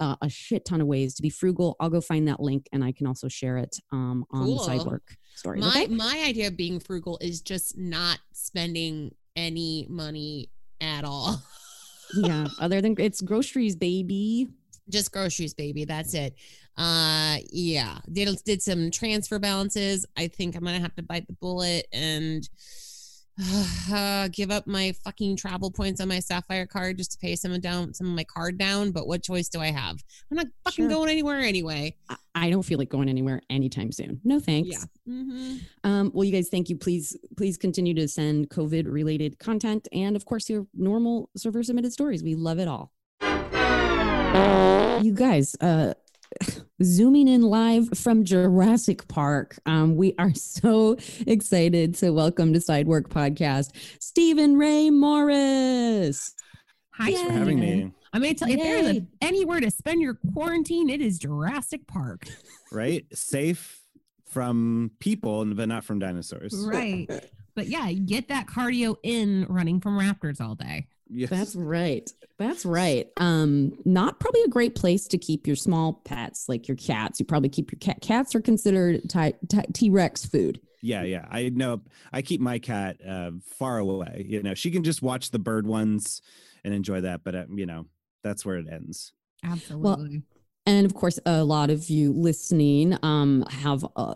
[0.00, 2.82] uh, a shit ton of ways to be frugal i'll go find that link and
[2.82, 4.56] i can also share it um, on Cool.
[4.58, 5.86] the side work stories My okay?
[5.88, 10.50] my idea of being frugal is just not spending any money
[10.80, 11.42] at all.
[12.16, 14.48] yeah other than it's groceries baby
[14.88, 15.84] just groceries, baby.
[15.84, 16.34] That's it.
[16.76, 17.98] Uh yeah.
[18.10, 20.06] Did did some transfer balances.
[20.16, 22.48] I think I'm gonna have to bite the bullet and
[23.92, 27.50] uh, give up my fucking travel points on my Sapphire card just to pay some
[27.52, 28.90] of down some of my card down.
[28.90, 29.96] But what choice do I have?
[30.30, 30.88] I'm not fucking Sure.
[30.90, 31.96] going anywhere anyway.
[32.08, 34.18] I- I don't feel like going anywhere anytime soon.
[34.24, 34.70] No thanks.
[34.70, 34.84] Yeah.
[35.06, 36.76] hmm Um, well, you guys, thank you.
[36.78, 41.92] Please, please continue to send COVID related content and, of course, your normal server submitted
[41.92, 42.22] stories.
[42.22, 42.90] We love it all.
[44.32, 45.92] You guys, uh,
[46.82, 49.58] zooming in live from Jurassic Park.
[49.66, 56.34] Um, we are so excited to welcome to Sidework Podcast, Steven Ray Morris.
[56.92, 57.14] Hi, Yay.
[57.14, 57.92] thanks for having me.
[58.14, 59.06] I'm going to tell you, if there's Yay.
[59.20, 62.24] a, anywhere to spend your quarantine, it is Jurassic Park.
[62.70, 63.04] Right?
[63.12, 63.82] Safe
[64.30, 66.54] from people, but not from dinosaurs.
[66.66, 67.06] Right.
[67.54, 70.86] But yeah, get that cardio in running from raptors all day.
[71.12, 71.30] Yes.
[71.30, 72.10] That's right.
[72.38, 73.08] That's right.
[73.18, 77.20] Um, not probably a great place to keep your small pets, like your cats.
[77.20, 78.00] You probably keep your cat.
[78.00, 79.02] Cats are considered
[79.74, 80.60] T Rex food.
[80.80, 81.26] yeah, yeah.
[81.30, 81.82] I know.
[82.12, 84.26] I keep my cat uh, far away.
[84.28, 86.22] You know, she can just watch the bird ones
[86.64, 87.22] and enjoy that.
[87.22, 87.86] But uh, you know,
[88.24, 89.12] that's where it ends.
[89.44, 90.22] Absolutely.
[90.64, 94.14] And of course, a lot of you listening um, have uh,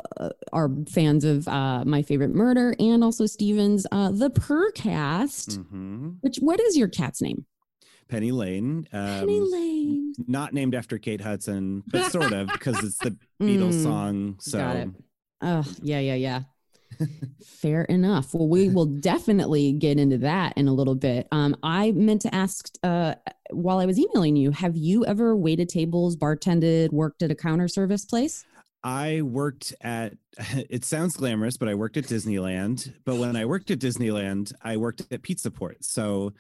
[0.52, 5.56] are fans of uh, my favorite murder and also Steven's uh, the Purrcast.
[5.56, 7.46] hmm Which what is your cat's name?
[8.08, 8.86] Penny Lane.
[8.92, 10.14] Um, Penny Lane.
[10.28, 14.36] Not named after Kate Hudson, but sort of because it's the Beatles Mm, song.
[14.38, 14.88] So Got it.
[15.42, 16.40] Oh, yeah, yeah, yeah.
[17.44, 18.34] Fair enough.
[18.34, 21.26] Well, we will definitely get into that in a little bit.
[21.32, 23.14] Um, I meant to ask uh,
[23.50, 27.68] while I was emailing you, have you ever waited tables, bartended, worked at a counter
[27.68, 28.44] service place?
[28.82, 30.14] I worked at,
[30.70, 32.92] it sounds glamorous, but I worked at Disneyland.
[33.04, 35.84] But when I worked at Disneyland, I worked at Pizza Port.
[35.84, 36.34] So,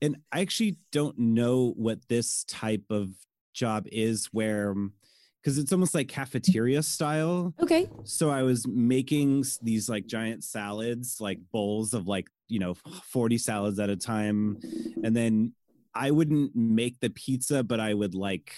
[0.00, 3.10] and I actually don't know what this type of
[3.52, 4.74] job is where,
[5.48, 7.54] because it's almost like cafeteria style.
[7.58, 7.88] Okay.
[8.04, 13.38] So I was making these like giant salads, like bowls of like, you know, 40
[13.38, 14.58] salads at a time.
[15.02, 15.54] And then
[15.94, 18.52] I wouldn't make the pizza, but I would like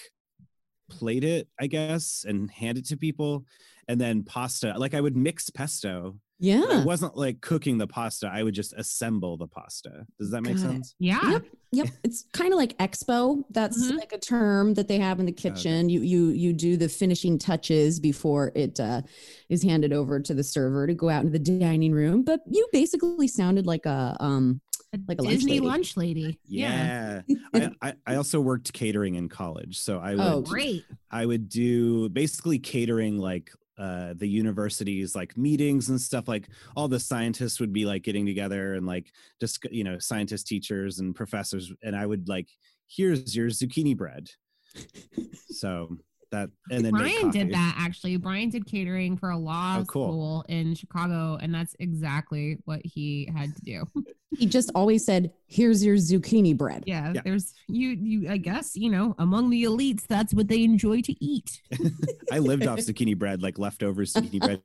[0.89, 3.45] plate it, I guess, and hand it to people.
[3.87, 6.17] And then pasta, like I would mix pesto.
[6.41, 6.81] But Yeah.
[6.81, 8.27] It wasn't like cooking the pasta.
[8.33, 10.05] I would just assemble the pasta.
[10.19, 10.67] Does that make Got it.
[10.71, 10.95] sense?
[10.99, 11.31] Yeah.
[11.31, 11.45] Yep.
[11.73, 11.87] Yep.
[12.03, 13.43] It's kind of like expo.
[13.51, 13.97] That's Mhm.
[13.97, 15.87] like a term that they have in the kitchen.
[15.89, 19.01] You you you do the finishing touches before it uh,
[19.49, 22.23] is handed over to the server to go out into the dining room.
[22.23, 24.59] But you basically sounded like a um
[25.07, 25.59] Like a lunch lady.
[25.61, 26.39] lunch lady.
[26.45, 27.21] Yeah.
[27.53, 29.77] I, I, I also worked catering in college.
[29.79, 30.83] So I would Oh, Great.
[31.09, 36.87] I would do basically catering like uh the universities like meetings and stuff like all
[36.87, 41.15] the scientists would be like getting together and like just you know scientist teachers and
[41.15, 42.49] professors and I would like
[42.87, 44.29] here's your zucchini bread.
[45.49, 45.97] So
[46.31, 48.17] that and then Brian did that actually.
[48.17, 50.07] Brian did catering for a law Oh, cool.
[50.07, 53.83] school in Chicago, and that's exactly what he had to do.
[54.37, 57.21] he just always said, "Here's your zucchini bread." Yeah, Yeah.
[57.23, 57.89] there's you.
[57.89, 61.61] You, I guess you know, among the elites, that's what they enjoy to eat.
[62.31, 64.61] I lived off zucchini bread like leftover zucchini bread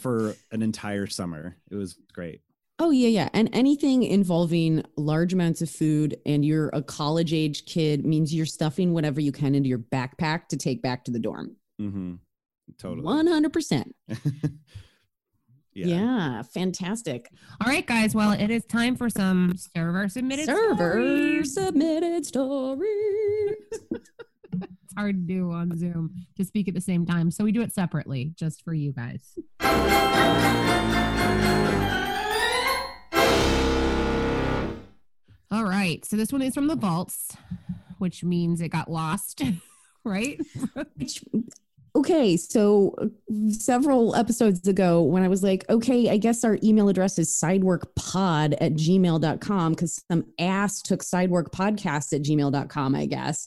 [0.00, 1.56] for an entire summer.
[1.70, 2.40] It was great.
[2.84, 3.28] Oh yeah, yeah.
[3.32, 8.44] And anything involving large amounts of food and you're a college age kid means you're
[8.44, 11.54] stuffing whatever you can into your backpack to take back to the dorm.
[11.80, 12.14] Mm-hmm.
[12.78, 13.06] Totally.
[13.06, 13.84] 100%.
[15.74, 15.86] yeah.
[15.86, 16.42] Yeah.
[16.42, 17.30] fantastic.
[17.64, 18.16] All right, guys.
[18.16, 21.54] Well, it is time for some server submitted Server stories.
[21.54, 23.54] submitted stories.
[24.84, 27.62] It's hard to do on Zoom to speak at the same time, so we do
[27.62, 29.38] it separately just for you guys.
[35.52, 36.02] All right.
[36.06, 37.36] So this one is from the vaults,
[37.98, 39.42] which means it got lost,
[40.04, 40.40] right?
[40.96, 41.22] Which-
[41.94, 42.94] okay, so
[43.50, 48.56] several episodes ago, when I was like, okay, I guess our email address is sideworkpod
[48.62, 53.46] at gmail.com because some ass took sideworkpodcast at gmail.com, I guess.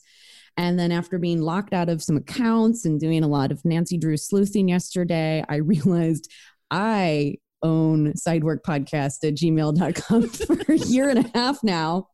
[0.58, 3.98] And then after being locked out of some accounts and doing a lot of Nancy
[3.98, 6.32] Drew sleuthing yesterday, I realized
[6.70, 12.10] I own sidework podcast at gmail.com for a year and a half now.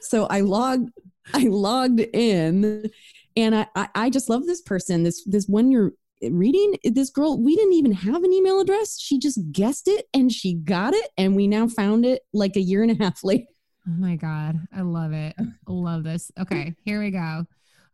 [0.00, 0.90] So I logged
[1.32, 2.90] I logged in
[3.36, 5.02] and I, I I just love this person.
[5.02, 9.00] This this one you're reading, this girl, we didn't even have an email address.
[9.00, 11.08] She just guessed it and she got it.
[11.16, 13.46] And we now found it like a year and a half later.
[13.88, 14.58] Oh my God.
[14.74, 15.34] I love it.
[15.38, 16.30] I love this.
[16.38, 17.44] Okay, here we go.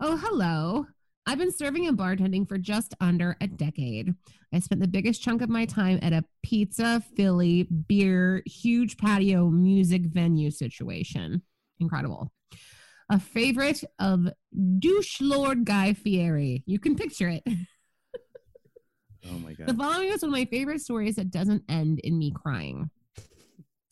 [0.00, 0.86] Oh, hello.
[1.26, 4.14] I've been serving and bartending for just under a decade.
[4.54, 9.48] I spent the biggest chunk of my time at a pizza, Philly, beer, huge patio
[9.50, 11.42] music venue situation.
[11.80, 12.32] Incredible.
[13.10, 14.28] A favorite of
[14.78, 16.62] douche lord Guy Fieri.
[16.66, 17.42] You can picture it.
[19.28, 19.66] Oh my God.
[19.66, 22.90] The following is one of my favorite stories that doesn't end in me crying.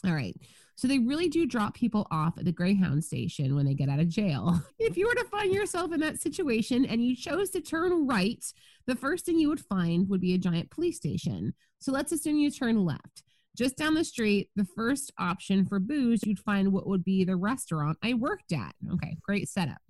[0.07, 0.37] All right.
[0.77, 4.01] So they really do drop people off at the Greyhound station when they get out
[4.01, 4.61] of jail.
[4.79, 8.45] If you were to find yourself in that situation and you chose to turn right,
[8.87, 11.55] the first thing you would find would be a giant police station.
[11.79, 13.23] So let's assume you turn left.
[13.57, 17.37] Just down the street, the first option for booze, you'd find what would be the
[17.37, 18.75] restaurant I worked at.
[18.95, 19.81] Okay, great setup.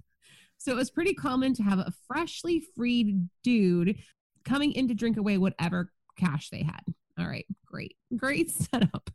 [0.58, 3.98] So it was pretty common to have a freshly freed dude
[4.44, 6.82] coming in to drink away whatever cash they had.
[7.18, 9.10] All right, great, great setup.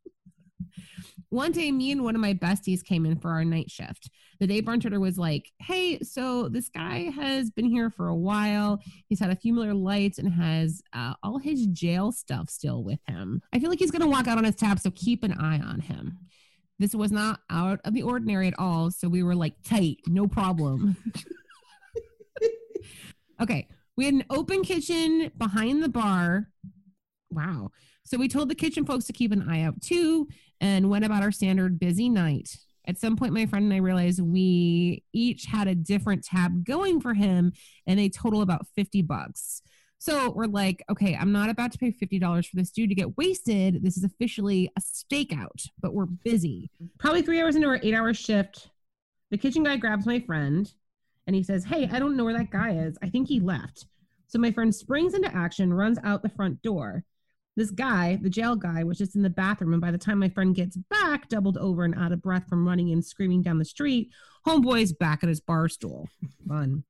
[1.31, 4.09] One day, me and one of my besties came in for our night shift.
[4.39, 8.79] The day bartender was like, Hey, so this guy has been here for a while.
[9.07, 12.99] He's had a few Miller Lites and has uh, all his jail stuff still with
[13.07, 13.41] him.
[13.53, 15.59] I feel like he's going to walk out on his tab, so keep an eye
[15.59, 16.17] on him.
[16.79, 18.89] This was not out of the ordinary at all.
[18.89, 20.97] So we were like, Tight, no problem.
[23.41, 26.47] okay, we had an open kitchen behind the bar.
[27.29, 27.69] Wow.
[28.03, 30.27] So we told the kitchen folks to keep an eye out too
[30.61, 32.57] and went about our standard busy night.
[32.87, 36.99] At some point, my friend and I realized we each had a different tab going
[36.99, 37.53] for him
[37.85, 39.61] and they total about 50 bucks.
[39.99, 43.17] So we're like, okay, I'm not about to pay $50 for this dude to get
[43.17, 43.83] wasted.
[43.83, 46.71] This is officially a stakeout, but we're busy.
[46.97, 48.69] Probably three hours into our eight hour shift,
[49.29, 50.71] the kitchen guy grabs my friend
[51.27, 52.97] and he says, Hey, I don't know where that guy is.
[53.03, 53.85] I think he left.
[54.27, 57.03] So my friend springs into action, runs out the front door.
[57.59, 59.73] This guy, the jail guy, was just in the bathroom.
[59.73, 62.65] And by the time my friend gets back, doubled over and out of breath from
[62.65, 64.11] running and screaming down the street,
[64.47, 66.07] homeboy's back at his bar stool.
[66.47, 66.85] Fun.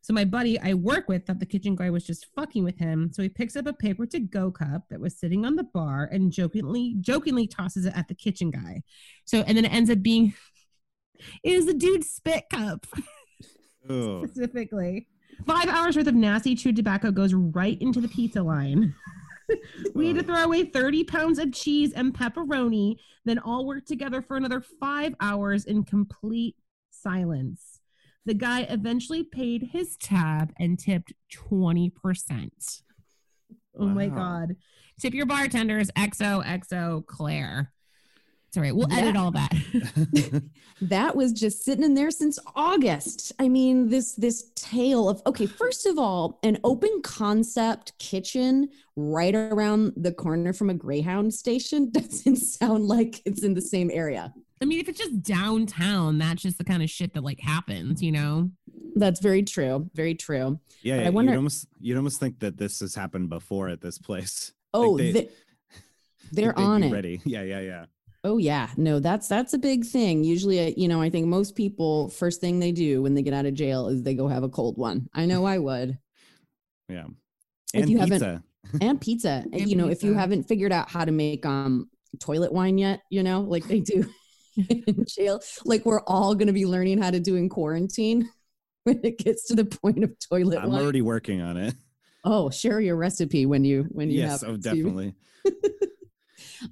[0.00, 3.10] So my buddy I work with thought the kitchen guy was just fucking with him.
[3.12, 6.08] So he picks up a paper to go cup that was sitting on the bar
[6.12, 8.84] and jokingly jokingly tosses it at the kitchen guy.
[9.24, 10.32] So and then it ends up being
[11.42, 12.86] it is the dude's spit cup
[13.84, 15.08] specifically.
[15.44, 18.94] Five hours worth of nasty chewed tobacco goes right into the pizza line.
[19.94, 24.22] we had to throw away 30 pounds of cheese and pepperoni, then all work together
[24.22, 26.56] for another five hours in complete
[26.90, 27.80] silence.
[28.26, 31.92] The guy eventually paid his tab and tipped 20%.
[33.78, 34.56] Oh my God.
[35.00, 37.72] Tip your bartenders, XOXO Claire.
[38.48, 38.74] It's all right.
[38.74, 40.42] We'll edit all that.
[40.80, 43.30] that was just sitting in there since August.
[43.38, 49.34] I mean, this this tale of okay, first of all, an open concept kitchen right
[49.34, 54.32] around the corner from a Greyhound station doesn't sound like it's in the same area.
[54.62, 58.02] I mean, if it's just downtown, that's just the kind of shit that like happens,
[58.02, 58.50] you know?
[58.96, 59.88] That's very true.
[59.94, 60.58] Very true.
[60.82, 63.82] yeah, But I you'd wonder- almost you'd almost think that this has happened before at
[63.82, 64.52] this place.
[64.72, 65.28] Oh, they- they,
[66.32, 66.92] they're on be it.
[66.92, 67.20] Ready.
[67.26, 67.84] Yeah, yeah, yeah.
[68.24, 70.24] Oh yeah, no, that's that's a big thing.
[70.24, 73.46] Usually, you know, I think most people first thing they do when they get out
[73.46, 75.08] of jail is they go have a cold one.
[75.14, 75.98] I know I would.
[76.88, 77.06] Yeah.
[77.72, 78.42] If And you haven't- pizza.
[78.80, 79.44] and pizza.
[79.52, 81.88] And you know, if you haven't figured out how to make um
[82.18, 84.04] toilet wine yet, you know, like they do
[84.68, 88.28] in jail, like we're all going to be learning how to do in quarantine
[88.84, 90.82] when it gets to the point of toilet I'm wine.
[90.82, 91.74] already working on it.
[92.24, 94.58] oh, share your recipe when you when you Yes, have oh to.
[94.58, 95.14] definitely.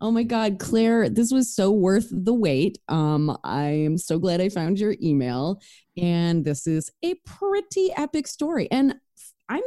[0.01, 2.79] Oh my God, Claire, this was so worth the wait.
[2.89, 5.61] Um, I am so glad I found your email.
[5.97, 8.71] And this is a pretty epic story.
[8.71, 8.95] And
[9.49, 9.63] I'm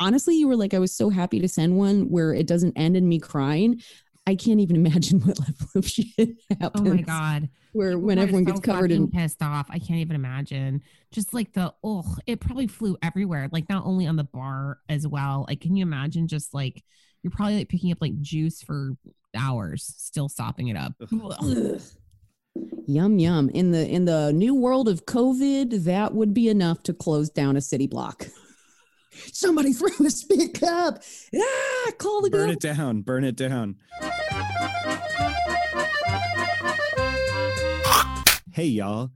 [0.00, 2.96] honestly, you were like, I was so happy to send one where it doesn't end
[2.96, 3.80] in me crying.
[4.26, 6.70] I can't even imagine what level of shit happens.
[6.74, 7.48] Oh my god.
[7.72, 9.66] Where People when everyone so gets covered in fucking pissed off.
[9.68, 10.82] I can't even imagine.
[11.12, 13.48] Just like the oh, it probably flew everywhere.
[13.50, 15.44] Like not only on the bar as well.
[15.48, 16.82] Like, can you imagine just like
[17.24, 18.92] you're probably like picking up like juice for
[19.34, 20.92] hours, still sopping it up.
[22.86, 23.48] Yum yum.
[23.48, 27.56] In the in the new world of COVID, that would be enough to close down
[27.56, 28.26] a city block.
[29.32, 31.02] Somebody throw a spit cup.
[31.34, 32.50] Ah, call the burn girl.
[32.50, 33.00] it down.
[33.00, 33.76] Burn it down.
[38.52, 39.10] Hey, y'all.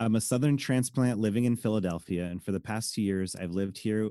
[0.00, 3.78] I'm a Southern transplant living in Philadelphia, and for the past two years, I've lived
[3.78, 4.10] here.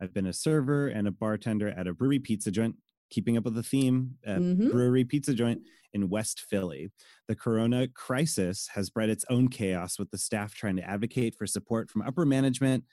[0.00, 2.76] I've been a server and a bartender at a brewery pizza joint,
[3.10, 4.70] keeping up with the theme, a Mhm.
[4.70, 6.90] brewery pizza joint in West Philly.
[7.28, 11.46] The corona crisis has bred its own chaos with the staff trying to advocate for
[11.46, 12.84] support from upper management,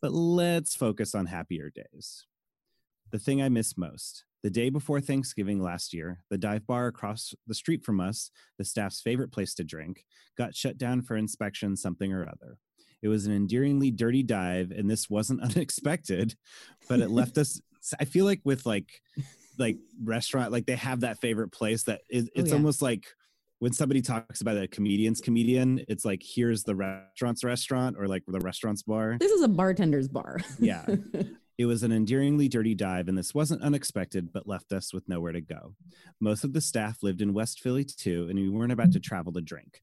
[0.00, 2.26] but let's focus on happier days.
[3.10, 7.34] The thing I miss most the day before Thanksgiving last year, the dive bar across
[7.46, 10.06] the street from us, the staff's favorite place to drink,
[10.36, 12.58] got shut down for inspection, something or other.
[13.02, 16.34] It was an endearingly dirty dive, and this wasn't unexpected,
[16.88, 17.60] but it left us.
[17.98, 18.88] I feel like with like,
[19.58, 22.56] like restaurant, like they have that favorite place that is, Oh, it's yeah.
[22.56, 23.06] almost like
[23.60, 28.22] when somebody talks about a comedian's comedian, it's like here's the restaurant's restaurant or like
[28.26, 29.16] the restaurant's bar.
[29.18, 30.38] This is a bartender's bar.
[30.58, 30.86] Yeah.
[31.58, 35.32] It was an endearingly dirty dive, and this wasn't unexpected, but left us with nowhere
[35.32, 35.74] to go.
[36.20, 39.02] Most of the staff lived in West Philly too, and we weren't about to mm.
[39.02, 39.82] travel to drink.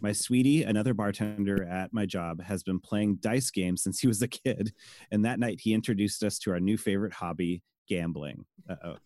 [0.00, 4.22] My sweetie, another bartender at my job, has been playing dice games since he was
[4.22, 4.72] a kid,
[5.10, 8.44] and that night he introduced us to our new favorite hobby, gambling.
[8.68, 8.96] Uh-oh.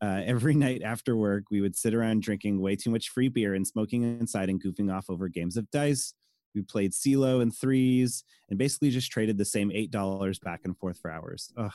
[0.00, 3.54] Uh, every night after work, we would sit around drinking way too much free beer
[3.54, 6.14] and smoking inside and goofing off over games of dice.
[6.54, 10.98] We played CeeLo and threes and basically just traded the same $8 back and forth
[11.00, 11.52] for hours.
[11.56, 11.72] Ugh.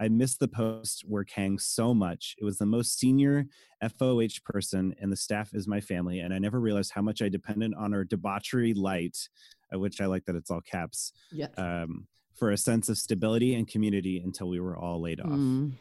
[0.00, 2.34] I miss the post work hang so much.
[2.38, 3.46] It was the most senior
[3.82, 6.20] FOH person, and the staff is my family.
[6.20, 9.28] And I never realized how much I depended on our debauchery light,
[9.74, 11.48] uh, which I like that it's all caps, yeah.
[11.56, 15.28] um, for a sense of stability and community until we were all laid off.
[15.28, 15.72] Mm.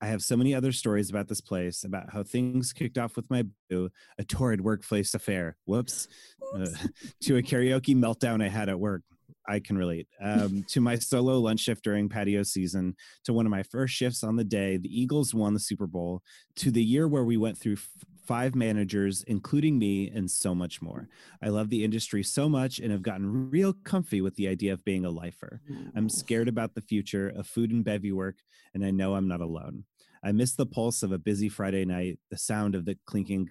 [0.00, 3.30] I have so many other stories about this place, about how things kicked off with
[3.30, 3.88] my boo,
[4.18, 5.56] a torrid workplace affair.
[5.64, 6.08] Whoops.
[6.54, 6.66] Uh,
[7.22, 9.02] to a karaoke meltdown I had at work.
[9.46, 10.08] I can relate.
[10.24, 14.24] Um, to my solo lunch shift during patio season, to one of my first shifts
[14.24, 16.22] on the day the Eagles won the Super Bowl,
[16.56, 17.88] to the year where we went through f-
[18.26, 21.08] five managers, including me, and so much more.
[21.42, 24.84] I love the industry so much and have gotten real comfy with the idea of
[24.84, 25.60] being a lifer.
[25.94, 28.36] I'm scared about the future of food and bevy work,
[28.72, 29.84] and I know I'm not alone.
[30.24, 33.50] I miss the pulse of a busy Friday night, the sound of the clinking,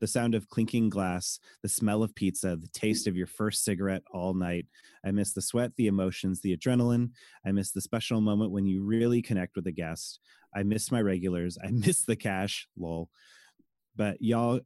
[0.00, 4.02] the sound of clinking glass, the smell of pizza, the taste of your first cigarette
[4.12, 4.66] all night.
[5.04, 7.10] I miss the sweat, the emotions, the adrenaline.
[7.46, 10.20] I miss the special moment when you really connect with a guest.
[10.54, 11.58] I miss my regulars.
[11.62, 13.10] I miss the cash, lol.
[13.96, 14.60] But y'all,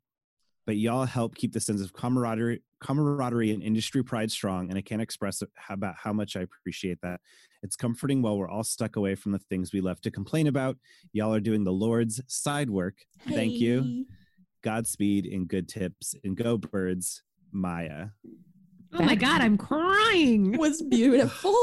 [0.66, 4.82] but y'all help keep the sense of camaraderie, camaraderie and industry pride strong, and I
[4.82, 7.20] can't express about how much I appreciate that.
[7.62, 10.76] It's comforting while we're all stuck away from the things we love to complain about.
[11.12, 12.97] Y'all are doing the Lord's side work.
[13.28, 14.07] Thank you.
[14.64, 18.08] Godspeed and good tips and go birds, Maya.
[18.94, 20.56] Oh my god, I'm crying.
[20.56, 21.54] was beautiful.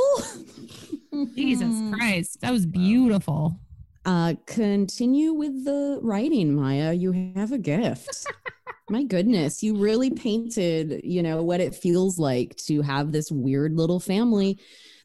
[1.36, 1.97] Jesus.
[1.97, 2.39] Christ.
[2.41, 3.60] That was beautiful.
[4.06, 6.93] Uh, continue with the writing, Maya.
[6.93, 8.28] You have a gift.
[8.89, 13.78] My goodness, you really painted, you know, what it feels like to have this weird
[13.78, 14.60] little family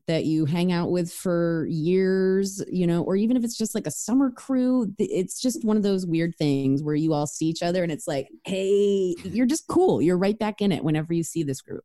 [0.09, 3.87] that you hang out with for years, you know, or even if it's just like
[3.89, 7.63] a summer crew, it's just one of those weird things where you all see each
[7.63, 10.01] other and it's like, hey, you're just cool.
[10.01, 11.83] You're right back in it whenever you see this group.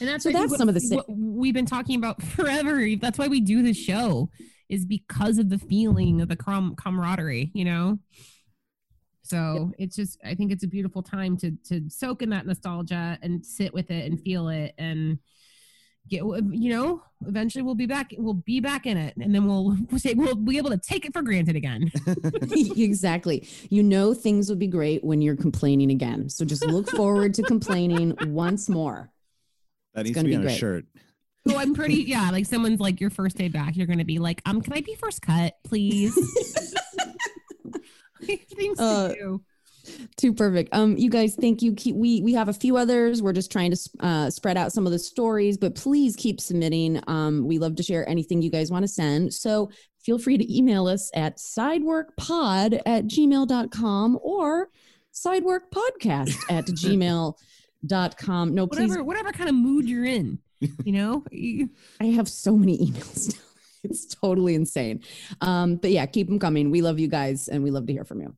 [0.00, 2.86] And that's So that's what- some of the si- we've been talking about forever.
[3.00, 4.30] That's why we do this show
[4.68, 7.98] is because of the feeling of the com- camaraderie, you know.
[9.22, 13.18] So it's just, I think it's a beautiful time to to soak in that nostalgia
[13.22, 15.18] and sit with it and feel it and
[16.08, 18.14] get, you know, eventually we'll be back.
[18.18, 21.04] We'll be back in it, and then we'll we'll say we'll be able to take
[21.04, 21.90] it for granted again.
[22.52, 23.46] exactly.
[23.68, 26.28] You know things will be great when you're complaining again.
[26.28, 29.10] So just look forward to complaining once more.
[29.94, 30.58] That needs to gonna be be on a great.
[30.58, 30.84] shirt.
[31.48, 32.30] So I'm pretty, yeah.
[32.30, 34.94] Like someone's like your first day back, you're gonna be like, um, can I be
[34.94, 36.14] first cut, please?
[38.54, 39.42] Things to Uh, do.
[40.20, 40.68] Too perfect.
[40.74, 41.72] Um, you guys, thank you.
[41.72, 43.22] Keep we we have a few others.
[43.22, 47.02] We're just trying to uh, spread out some of the stories, but please keep submitting.
[47.06, 49.32] Um, we love to share anything you guys want to send.
[49.32, 49.70] So
[50.04, 54.68] feel free to email us at sideworkpod at gmail.com or
[55.14, 58.54] sideworkpodcast at gmail.com.
[58.54, 58.90] No, please.
[58.90, 60.38] Whatever, whatever kind of mood you're in,
[60.84, 61.24] you know.
[62.00, 63.40] I have so many emails now.
[63.82, 65.00] It's totally insane.
[65.40, 66.70] Um, but yeah, keep them coming.
[66.70, 68.36] We love you guys and we love to hear from you.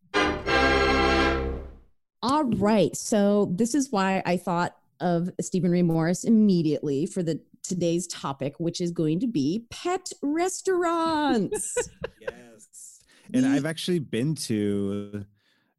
[2.22, 2.96] All right.
[2.96, 8.54] So this is why I thought of Steven Ray Morris immediately for the today's topic,
[8.58, 11.76] which is going to be pet restaurants.
[12.20, 13.00] Yes.
[13.34, 15.24] And I've actually been to,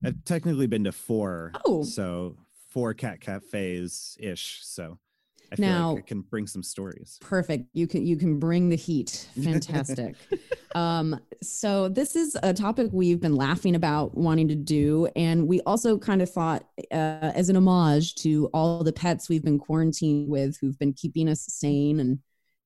[0.04, 1.54] I've technically been to four.
[1.66, 1.84] Oh.
[1.84, 2.36] So
[2.70, 4.60] four cat cafes ish.
[4.64, 4.98] So
[5.54, 7.18] I feel Now- like I can bring some stories.
[7.22, 7.70] Perfect.
[7.74, 9.30] You can you can bring the heat.
[9.44, 10.16] Fantastic.
[10.76, 15.62] um, so this is a topic we've been laughing about wanting to do, and we
[15.62, 20.28] also kind of thought uh, as an homage to all the pets we've been quarantined
[20.28, 22.20] with, who've been keeping us sane and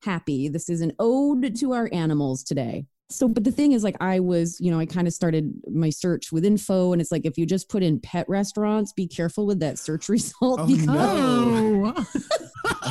[0.03, 0.47] happy.
[0.47, 2.85] This is an ode to our animals today.
[3.09, 5.89] So, but the thing is, like, I was, you know, I kind of started my
[5.89, 9.45] search with info, and it's like if you just put in pet restaurants, be careful
[9.45, 11.93] with that search result Oh, because no.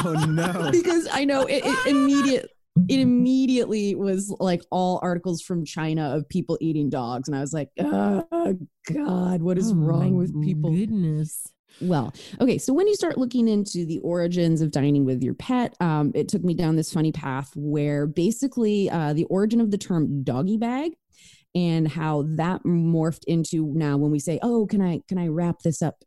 [0.05, 0.71] oh, no.
[0.73, 2.51] because I know it, it immediate
[2.91, 7.53] it immediately was like all articles from China of people eating dogs, and I was
[7.53, 8.59] like, oh
[8.93, 10.71] God, what is Oh, wrong with people?
[10.71, 11.43] Goodness.
[11.81, 15.77] Well, okay, so when you start looking into the origins of dining with your pet,
[15.81, 19.79] um, it took me down this funny path where basically uh, the origin of the
[19.79, 20.93] term doggy bag
[21.55, 25.61] and how that morphed into now when we say, "Oh, can I can I wrap
[25.61, 26.03] this up?"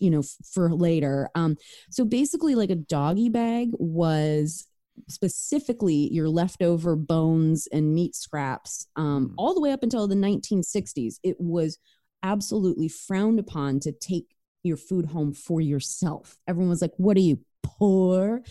[0.00, 1.30] You know, for later.
[1.34, 1.56] Um,
[1.90, 4.66] so basically, like a doggy bag was
[5.08, 9.34] specifically your leftover bones and meat scraps um, Mm.
[9.36, 11.20] all the way up until the 1960s.
[11.22, 11.78] It was
[12.22, 14.35] absolutely frowned upon to take
[14.66, 16.36] your food home for yourself.
[16.46, 18.42] Everyone was like, "What are you poor?"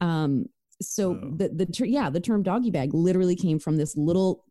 [0.00, 0.46] Um,
[0.80, 1.30] so Oh.
[1.36, 4.44] the the ter- yeah, the term doggy bag literally came from this little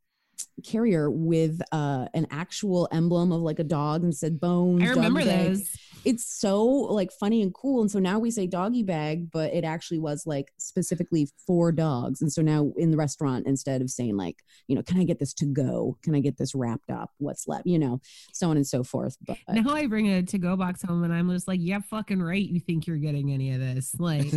[0.65, 4.81] carrier with uh, an actual emblem of like a dog and said bones.
[4.83, 5.57] I remember doggy bag.
[6.03, 7.81] It's so like funny and cool.
[7.81, 12.21] And so now we say doggy bag, but it actually was like specifically for dogs.
[12.21, 14.37] And so now in the restaurant, instead of saying like,
[14.67, 15.97] you know, can I get this to go?
[16.01, 17.11] Can I get this wrapped up?
[17.19, 17.65] What's left?
[17.67, 18.01] You know,
[18.33, 19.17] so on and so forth.
[19.25, 22.47] But Now I bring a to-go box home and I'm just like, yeah, fucking right.
[22.47, 23.95] You think you're getting any of this?
[23.99, 24.33] Like,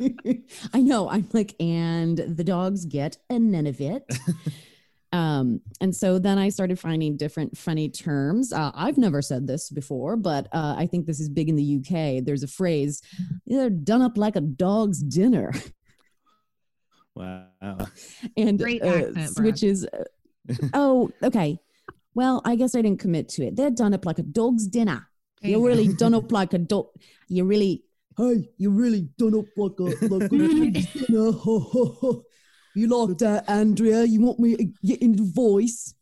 [0.72, 1.08] I know.
[1.08, 4.04] I'm like, and the dogs get a none of it.
[5.14, 8.52] um, and so then I started finding different funny terms.
[8.52, 11.78] Uh, I've never said this before, but uh, I think this is big in the
[11.78, 12.24] UK.
[12.24, 13.00] There's a phrase,
[13.46, 15.52] they're done up like a dog's dinner.
[17.16, 17.78] Wow.
[18.36, 19.46] and Great uh, accent, Brad.
[19.46, 20.02] which is, uh,
[20.74, 21.60] oh, okay.
[22.12, 23.54] Well, I guess I didn't commit to it.
[23.54, 25.08] They're done up like a dog's dinner.
[25.40, 26.86] There you You're really done up like a dog.
[27.28, 27.84] You really,
[28.16, 32.22] hey, you're really done up like a like a dog's dinner.
[32.74, 34.04] You like that, Andrea?
[34.04, 35.94] You want me to get in the voice?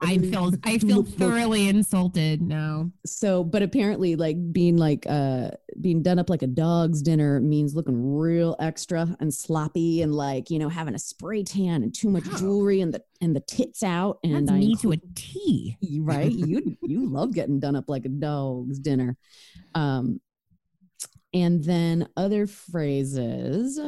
[0.00, 2.90] I feel I feel thoroughly insulted now.
[3.04, 5.50] So, but apparently, like being like uh
[5.80, 10.50] being done up like a dog's dinner means looking real extra and sloppy and like
[10.50, 13.82] you know having a spray tan and too much jewelry and the and the tits
[13.82, 15.76] out and That's I me to a T.
[15.80, 19.16] You- right you you love getting done up like a dog's dinner
[19.74, 20.20] um
[21.34, 23.78] and then other phrases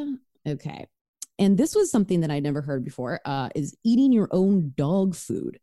[0.46, 0.86] okay
[1.38, 5.14] and this was something that i'd never heard before uh is eating your own dog
[5.14, 5.58] food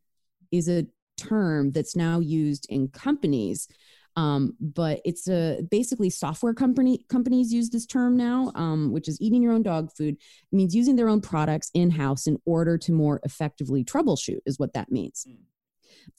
[0.52, 0.86] is a
[1.18, 3.68] term that's now used in companies.
[4.18, 9.20] Um, but it's a basically software company companies use this term now um, which is
[9.20, 10.16] eating your own dog food.
[10.16, 14.74] It means using their own products in-house in order to more effectively troubleshoot is what
[14.74, 15.28] that means.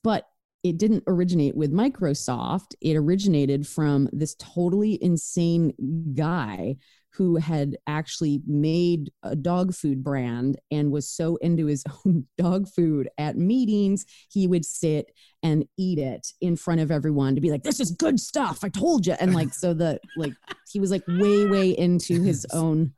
[0.04, 0.26] But
[0.62, 2.74] it didn't originate with Microsoft.
[2.82, 5.72] It originated from this totally insane
[6.14, 6.76] guy
[7.16, 12.68] who had actually made a dog food brand and was so into his own dog
[12.68, 15.12] food at meetings, he would sit
[15.42, 18.62] and eat it in front of everyone to be like, this is good stuff.
[18.62, 19.14] I told you.
[19.18, 20.34] And like, so the, like,
[20.70, 22.92] he was like way, way into his own,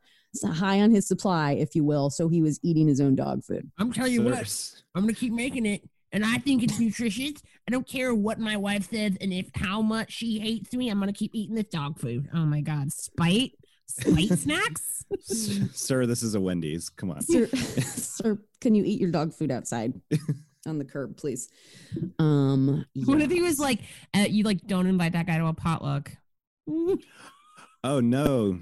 [0.45, 2.09] high on his supply, if you will.
[2.09, 3.71] So he was eating his own dog food.
[3.77, 7.41] I'm telling you what, I'm gonna keep making it, and I think it's nutritious.
[7.67, 10.99] I don't care what my wife says, and if how much she hates me, I'm
[10.99, 12.29] gonna keep eating this dog food.
[12.33, 13.53] Oh my god, spite,
[13.89, 15.03] spite snacks.
[15.73, 16.89] Sir, this is a Wendy's.
[16.89, 17.21] Come on.
[17.21, 17.47] sir,
[17.81, 19.93] sir, can you eat your dog food outside
[20.67, 21.49] on the curb, please?
[22.19, 23.79] Um, What if he was like,
[24.15, 26.11] uh, you like don't invite that guy to a potluck?
[27.83, 28.59] Oh no.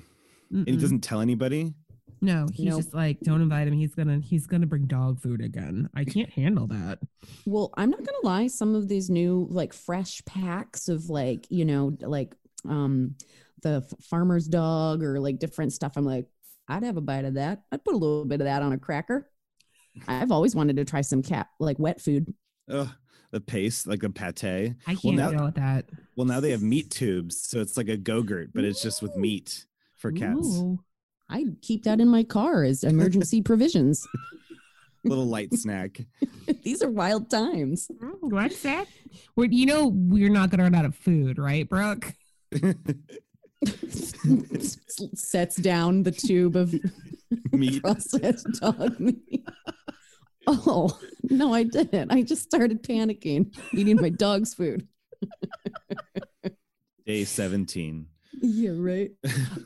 [0.51, 1.73] And he doesn't tell anybody?
[2.21, 2.79] No, he's Nope.
[2.83, 3.73] just like, don't invite him.
[3.73, 5.89] He's gonna he's gonna bring dog food again.
[5.95, 6.99] I can't handle that.
[7.45, 8.45] Well, I'm not gonna lie.
[8.47, 12.35] Some of these new like fresh packs of like you know like
[12.67, 13.15] um
[13.61, 15.93] the farmer's dog or like different stuff.
[15.95, 16.27] I'm like,
[16.67, 17.63] I'd have a bite of that.
[17.71, 19.29] I'd put a little bit of that on a cracker.
[20.07, 22.33] I've always wanted to try some cat like wet food.
[22.69, 22.89] Ugh,
[23.31, 24.75] the paste, like a pate.
[24.85, 25.85] I can't now- deal with that.
[26.15, 29.15] Well, now they have meat tubes, so it's like a go-gurt, but it's just with
[29.15, 30.47] meat for cats.
[30.57, 30.79] Ooh.
[31.29, 34.07] I'd keep that in my car as emergency provisions.
[35.03, 35.99] Little light snack.
[36.63, 37.89] These are wild times.
[38.01, 38.87] Mm, What's that?
[39.35, 42.13] Well, you know we're not gonna run out of food, right, Brooke?
[45.15, 46.73] Sets down the tube of
[47.51, 47.81] meat.
[47.81, 49.45] processed dog meat.
[50.45, 52.11] Oh, no, I didn't.
[52.11, 54.87] I just started panicking, eating my dog's food.
[57.05, 58.07] Day 17.
[58.39, 59.11] Yeah, right.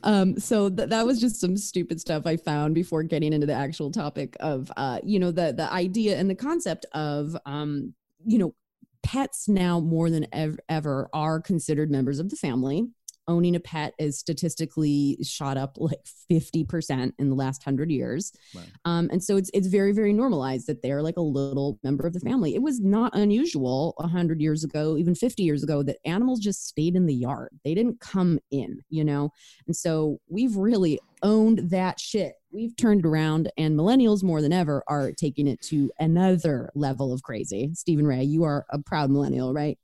[0.02, 3.52] um so th- that was just some stupid stuff i found before getting into the
[3.52, 7.92] actual topic of uh you know the the idea and the concept of um
[8.24, 8.54] you know
[9.02, 12.86] pets now more than ever, ever are considered members of the family
[13.28, 16.00] owning a pet is statistically shot up like
[16.30, 18.32] 50% in the last 100 years.
[18.54, 18.62] Wow.
[18.84, 22.12] um, and so it's it's very very normalized that they're like a little member of
[22.12, 22.54] the family.
[22.54, 26.96] It was not unusual 100 years ago even 50 years ago that animals just stayed
[26.96, 27.50] in the yard.
[27.64, 29.32] They didn't come in you know?
[29.66, 32.34] And so we've really owned that shit.
[32.50, 37.22] We've turned around and millennials more than ever are taking it to another level of
[37.22, 37.70] crazy.
[37.74, 39.78] Steven ray you are a proud millennial right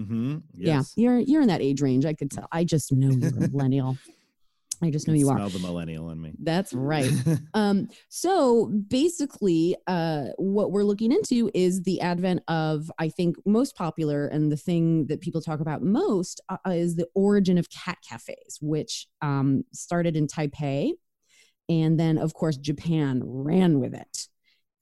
[0.00, 0.38] Mm-hmm.
[0.54, 0.94] Yes.
[0.96, 3.48] yeah you're you're in that age range i could tell i just know you're a
[3.52, 3.98] millennial
[4.82, 6.32] i just know Can you are Smell the millennial in me.
[6.42, 7.10] that's right
[7.54, 13.76] um so basically uh what we're looking into is the advent of i think most
[13.76, 17.98] popular and the thing that people talk about most uh, is the origin of cat
[18.08, 20.92] cafes which um started in taipei
[21.68, 24.28] and then of course japan ran with it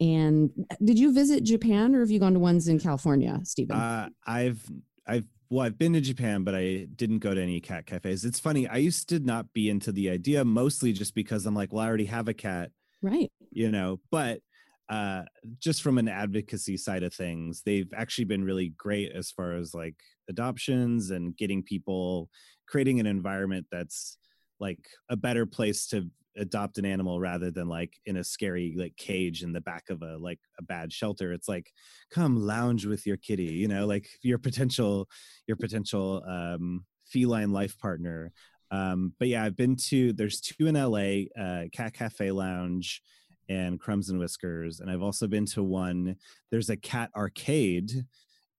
[0.01, 0.51] and
[0.83, 4.63] did you visit japan or have you gone to ones in california steven Uh, I've
[5.11, 8.25] I've well, I've been to Japan, but I didn't go to any cat cafes.
[8.25, 8.69] It's funny.
[8.69, 11.89] I used to not be into the idea, mostly just because I'm like, well, I
[11.89, 12.71] already have a cat,
[13.03, 13.99] right you know.
[14.13, 14.41] But
[14.89, 15.23] uh,
[15.59, 19.75] just from an advocacy side of things, they've actually been really great as far as
[19.75, 19.97] like
[20.29, 22.29] adoptions and getting people
[22.69, 24.19] creating an environment that's
[24.61, 28.97] like a better place to adopt an animal rather than like in a scary like
[28.97, 31.73] cage in the back of a like a bad shelter it's like
[32.11, 35.09] come lounge with your kitty you know like your potential
[35.47, 38.33] your potential um feline life partner.
[38.71, 43.03] Um but yeah i've been to there's two in la uh cat cafe lounge
[43.49, 46.15] and crumbs and whiskers and i've also been to one
[46.53, 48.05] there's a cat arcade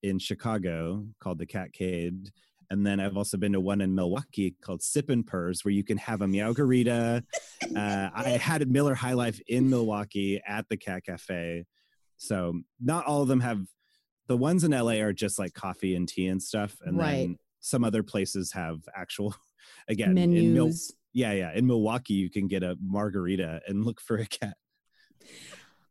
[0.03, 2.30] in chicago called the cat catcade
[2.72, 5.84] and then I've also been to one in Milwaukee called Sip and Purrs, where you
[5.84, 7.22] can have a meowgarita.
[7.76, 11.65] uh, I had a Miller High Life in Milwaukee at the Cat Cafe.
[12.15, 13.65] So not all of them have.
[14.28, 17.28] The ones in LA are just like coffee and tea and stuff, and Right.
[17.28, 19.36] then some other places have actual.
[19.89, 21.51] Again, in Mil- menus yeah, yeah.
[21.53, 24.55] In Milwaukee, you can get a margarita and look for a cat.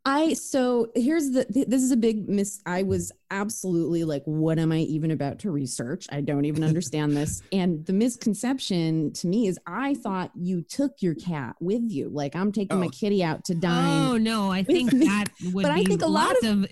[0.06, 2.60] I so here's the th- this is a big miss.
[2.64, 6.06] I was absolutely like, what am I even about to research?
[6.10, 7.42] I don't even understand this.
[7.52, 12.08] And the misconception to me is I thought you took your cat with you.
[12.08, 12.90] Like I'm taking my Oh.
[12.90, 14.06] kitty out to dine.
[14.08, 15.06] Oh no, I think me.
[15.06, 16.66] that would But I think a lot lots of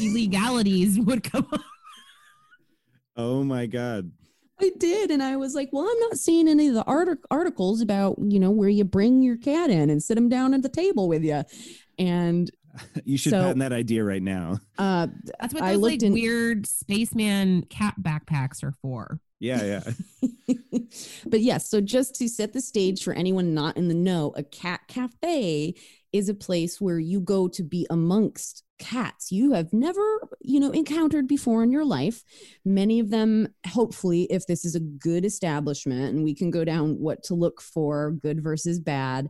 [0.00, 1.60] illegalities would come up.
[3.16, 4.10] Oh my god!
[4.58, 7.80] I did, and I was like, well, I'm not seeing any of the artic- articles
[7.82, 10.68] about you know where you bring your cat in and sit him down at the
[10.70, 11.42] table with you.
[11.98, 12.50] And
[13.04, 14.60] You should So- patent that idea right now.
[14.78, 15.08] uh,
[15.40, 19.20] That's what I those like in- weird spaceman cat backpacks are for.
[19.38, 19.80] Yeah,
[20.22, 20.28] yeah.
[21.26, 24.42] but yes, so just to set the stage for anyone not in the know, a
[24.42, 25.74] cat cafe
[26.12, 30.00] is a place where you go to be amongst cats you have never,
[30.40, 32.24] you know, encountered before in your life.
[32.64, 36.98] Many of them, hopefully, if this is a good establishment, and we can go down
[36.98, 39.28] what to look for, good versus bad.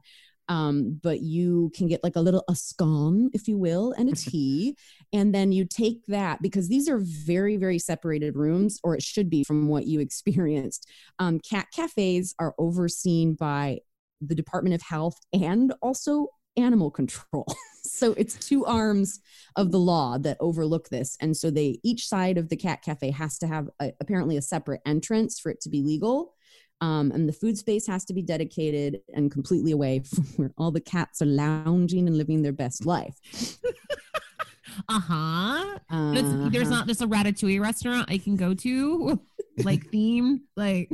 [0.51, 4.17] Um, but you can get like a little a scone, if you will, and a
[4.17, 4.77] tea.
[5.13, 9.31] and then you take that because these are very, very separated rooms, or it should
[9.31, 10.89] be from what you experienced.
[11.21, 13.79] Um, cat cafes are overseen by
[14.21, 16.27] the Department of Health and also
[16.57, 17.47] animal control.
[17.83, 19.21] so it's two arms
[19.57, 21.17] of the law that overlook this.
[21.21, 24.43] And so they each side of the cat cafe has to have a, apparently a
[24.43, 26.35] separate entrance for it to be legal.
[26.81, 30.71] Um, and the food space has to be dedicated and completely away from where all
[30.71, 33.17] the cats are lounging and living their best life.
[34.89, 35.79] Uh-huh.
[36.15, 36.71] There's Uh-huh.
[36.71, 39.21] not just a ratatouille restaurant I can go to,
[39.65, 40.91] like themed, like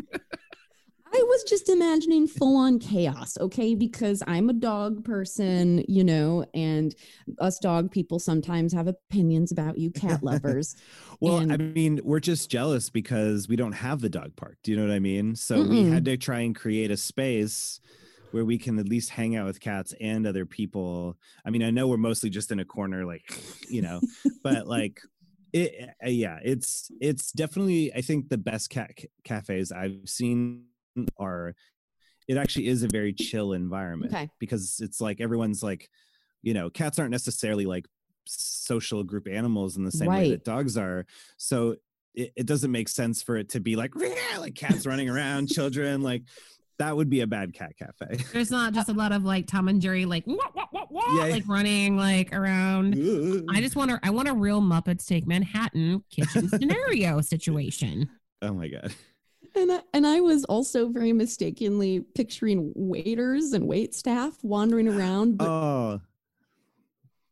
[1.18, 3.74] I was just imagining full on chaos, okay?
[3.74, 6.94] Because I'm a dog person, you know, and
[7.38, 10.74] us dog people sometimes have opinions about you cat lovers.
[11.20, 14.58] Well, I mean, we're just jealous because we don't have the dog park.
[14.62, 15.34] Do you know what I mean?
[15.36, 15.84] So we Mm-mm.
[15.84, 17.80] had to try and create a space
[18.30, 21.16] where we can at least hang out with cats and other people.
[21.44, 23.24] I mean, I know we're mostly just in a corner, like,
[23.68, 24.02] you know,
[24.42, 25.00] but like,
[25.52, 30.64] it, uh, yeah, it's it's definitely I think the best cat c- cafes I've seen
[31.18, 31.55] are.
[32.28, 34.28] It actually is a very chill environment Okay.
[34.40, 35.88] because it's like everyone's like,
[36.42, 37.86] you know, cats aren't necessarily like
[38.26, 41.07] social group animals in the same way that dogs are.
[41.36, 41.76] So
[42.14, 43.92] it, it doesn't make sense for it to be like
[44.38, 46.22] like cats running around, children like
[46.78, 48.22] that would be a bad cat cafe.
[48.32, 51.14] There's not just a lot of like Tom and Jerry, like wah, wah, wah, wah,
[51.16, 51.32] Yeah.
[51.32, 52.94] like running like around.
[53.51, 54.01] I just want to.
[54.03, 58.11] I want a real Muppets Take Manhattan kitchen scenario situation.
[58.42, 58.92] oh my god.
[59.57, 65.38] And I, and I was also very mistakenly picturing waiters and wait staff wandering around.
[65.38, 66.00] But Oh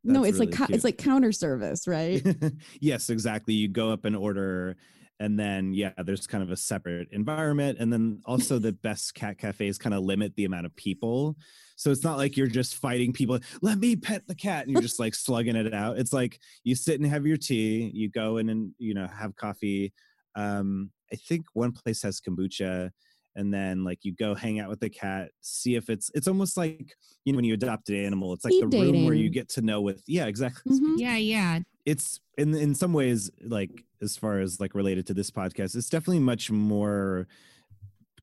[0.04, 0.76] no, it's like really cou- cute.
[0.76, 2.22] it's like counter service, right?
[2.80, 3.54] yes, exactly.
[3.54, 4.76] You go up and order,
[5.18, 9.38] and then yeah, there's kind of a separate environment, and then also the best cat
[9.38, 11.36] cafes kind of limit the amount of people.
[11.76, 13.38] So it's not like you're just fighting people.
[13.62, 15.98] Let me pet the cat, and you're just like slugging it out.
[15.98, 17.90] It's like you sit and have your tea.
[17.94, 19.94] You go in and you know have coffee.
[20.36, 22.90] Um, I think one place has kombucha.
[23.36, 26.08] And then, like, you go hang out with the cat, see if it's.
[26.14, 26.94] It's almost like
[27.24, 28.32] you know when you adopt an animal.
[28.32, 30.02] It's like Speed the room where you get to know with.
[30.06, 30.98] Yeah, exactly Mhm.
[30.98, 31.58] Yeah, yeah.
[31.84, 35.88] it's in in some ways like as far as like related to this podcast it's
[35.90, 37.26] definitely much more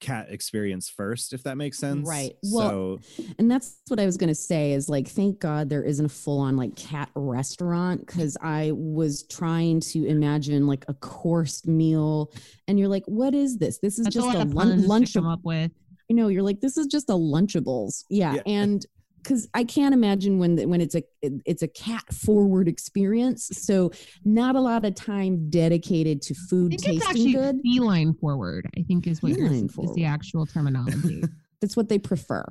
[0.01, 2.33] cat experience first if that makes sense Right.
[2.51, 5.83] Well, so And that's what I was going to say is like, thank God there
[5.83, 10.93] isn't a full on like cat restaurant because I was trying to imagine like a
[10.95, 12.33] coursed meal.
[12.67, 13.79] And you're like, what is this?
[13.79, 15.13] This is just a a of lun- puns lunch.
[15.13, 15.71] to up with.
[16.09, 18.03] You know, you're like, this is just a Lunchables.
[18.09, 18.33] Yeah.
[18.33, 18.41] Yeah.
[18.45, 18.85] And
[19.21, 23.91] because I can't imagine when the, when it's a it's a cat forward experience, so
[24.25, 27.61] not a lot of time dedicated to I food think tasting it's actually good.
[27.63, 28.67] feline forward.
[28.77, 31.23] I think is what you're, is the actual terminology.
[31.61, 32.45] That's what they prefer.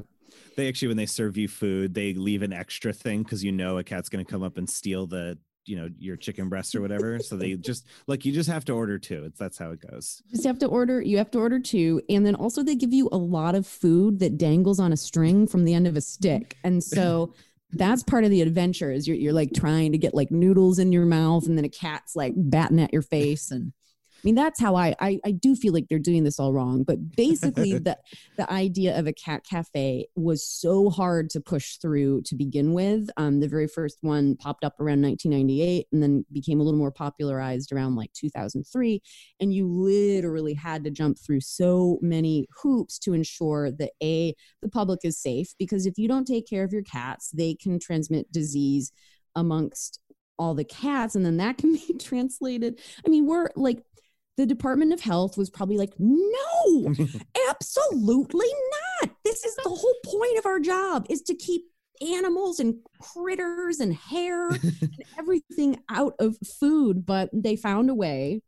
[0.57, 3.79] they actually when they serve you food they leave an extra thing because you know
[3.79, 5.37] a cat's going to come up and steal the
[5.71, 7.21] you know your chicken breast or whatever.
[7.21, 9.25] So they just like you just have to order two.
[9.25, 10.23] It's that's how it goes.
[10.31, 12.03] Just have to order you have to order two.
[12.09, 15.47] And then also they give you a lot of food that dangles on a string
[15.47, 16.57] from the end of a stick.
[16.65, 17.35] And so
[17.73, 20.91] that's part of the adventure is you're, you're like trying to get like noodles in
[20.91, 23.73] your mouth and then a cat's like batting at your face and
[24.21, 26.85] I mean that's how I, I I do feel like they're doing this all wrong
[26.85, 27.97] but basically the
[28.37, 33.09] the idea of a cat cafe was so hard to push through to begin with.
[33.17, 36.91] Um, the very first one popped up around 1998 and then became a little more
[36.91, 39.01] popularized around like 2003
[39.41, 44.69] and you literally had to jump through so many hoops to ensure that a the
[44.69, 48.31] public is safe because if you don't take care of your cats they can transmit
[48.33, 48.93] disease
[49.37, 50.01] amongst
[50.39, 52.81] all the cats and then that can be translated.
[53.07, 53.83] I mean we're like
[54.41, 56.95] the department of health was probably like no
[57.51, 58.49] absolutely
[59.03, 59.11] not.
[59.23, 61.63] This is the whole point of our job is to keep
[62.01, 67.05] animals and critters and hair and everything out of food.
[67.05, 68.41] But they found a way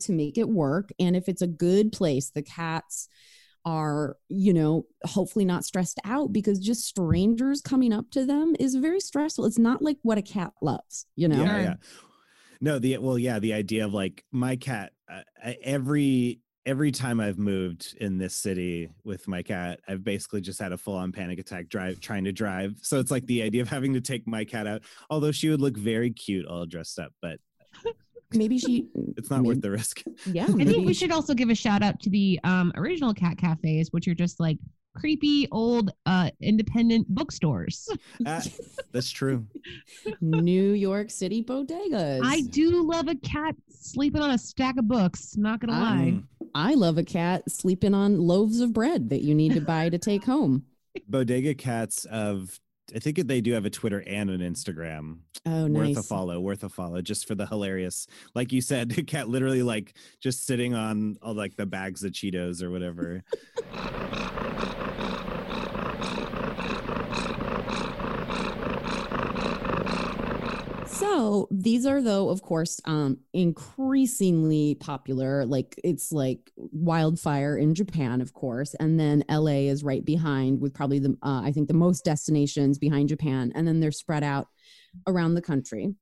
[0.00, 0.90] to make it work.
[0.98, 3.08] And if it's a good place the cats
[3.66, 8.74] are you know hopefully not stressed out because just strangers coming up to them is
[8.74, 9.46] very stressful.
[9.46, 11.44] It's not like what a cat loves you know?
[11.44, 11.74] Yeah, yeah.
[12.64, 14.93] No, the well, yeah, the idea of like my cat.
[15.10, 20.40] Uh, I- every every time I've moved in this city with my cat, I've basically
[20.40, 22.76] just had a full on panic attack drive trying to drive.
[22.80, 24.82] So it's like the idea of having to take my cat out.
[25.10, 27.38] Although she would look very cute all dressed up, but
[28.32, 28.86] maybe she
[29.18, 30.02] it's not worth the risk.
[30.24, 33.36] yeah I think we should also give a shout out to the um, original cat
[33.36, 34.58] cafes, which are just like
[34.94, 37.88] creepy old uh, independent bookstores.
[38.26, 38.40] Ah,
[38.92, 39.44] that's true.
[40.20, 45.36] new york city bodegas I do love a cat sleeping on a stack of books.
[45.36, 46.12] Not gonna lie.
[46.14, 46.24] Mm.
[46.54, 49.98] I love a cat sleeping on loaves of bread that you need to buy to
[49.98, 50.64] take home
[51.08, 52.58] Bodega cats of.
[52.94, 55.18] I think they do have a Twitter and an Instagram.
[55.46, 55.96] oh nice.
[55.96, 59.28] worth a follow worth a follow just for the hilarious like you said the cat
[59.28, 63.24] literally like just sitting on all like the bags of cheetos or whatever
[71.14, 75.46] So these are though, of course, um, increasingly popular.
[75.46, 80.74] Like it's like wildfire in Japan, of course, and then LA is right behind with
[80.74, 84.48] probably the uh, I think the most destinations behind Japan, and then they're spread out
[85.06, 85.94] around the country.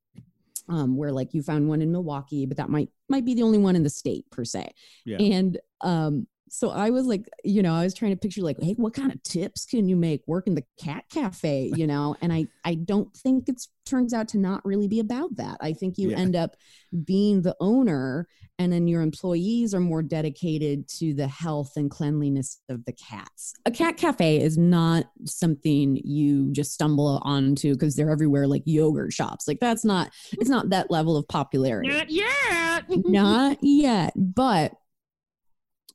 [0.69, 3.57] Um, where like you found one in Milwaukee, but that might might be the only
[3.57, 4.73] one in the state per se.
[5.05, 5.17] Yeah.
[5.17, 8.73] And um, so I was like, you know, I was trying to picture like, hey,
[8.77, 12.15] what kind of tips can you make working the cat cafe, you know?
[12.21, 15.57] And I I don't think it's turns out to not really be about that.
[15.61, 16.17] I think you Yeah.
[16.19, 16.55] end up
[17.03, 18.27] being the owner
[18.59, 23.53] and then your employees are more dedicated to the health and cleanliness of the cats.
[23.65, 29.11] A cat cafe is not something you just stumble onto because they're everywhere like yogurt
[29.11, 29.47] shops.
[29.47, 32.83] Like that's not it's not that level of popularity Not yet.
[33.05, 34.73] not yet but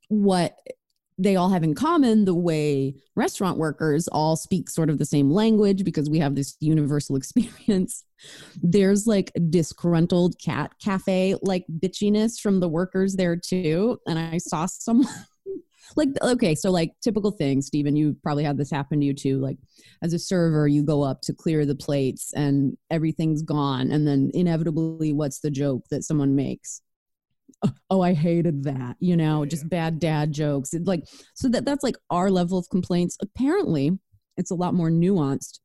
[0.08, 0.56] what
[1.18, 5.30] they all have in common the way restaurant workers all speak sort of the same
[5.30, 8.04] language because we have this universal experience.
[8.62, 14.66] There's like disgruntled cat cafe like bitchiness from the workers there too and i saw
[14.66, 15.12] someone
[15.96, 19.38] like okay so like typical thing Steven you probably had this happen to you too
[19.38, 19.56] like
[20.02, 24.32] as a server you go up to clear the plates and everything's gone and then
[24.34, 26.82] inevitably what's the joke that someone makes
[27.90, 30.74] "Oh, i hated that you know Yeah, just bad dad jokes.
[30.74, 31.04] It, like
[31.34, 33.16] so that that's like our level of complaints.
[33.20, 33.98] Apparently
[34.36, 35.58] it's a lot more nuanced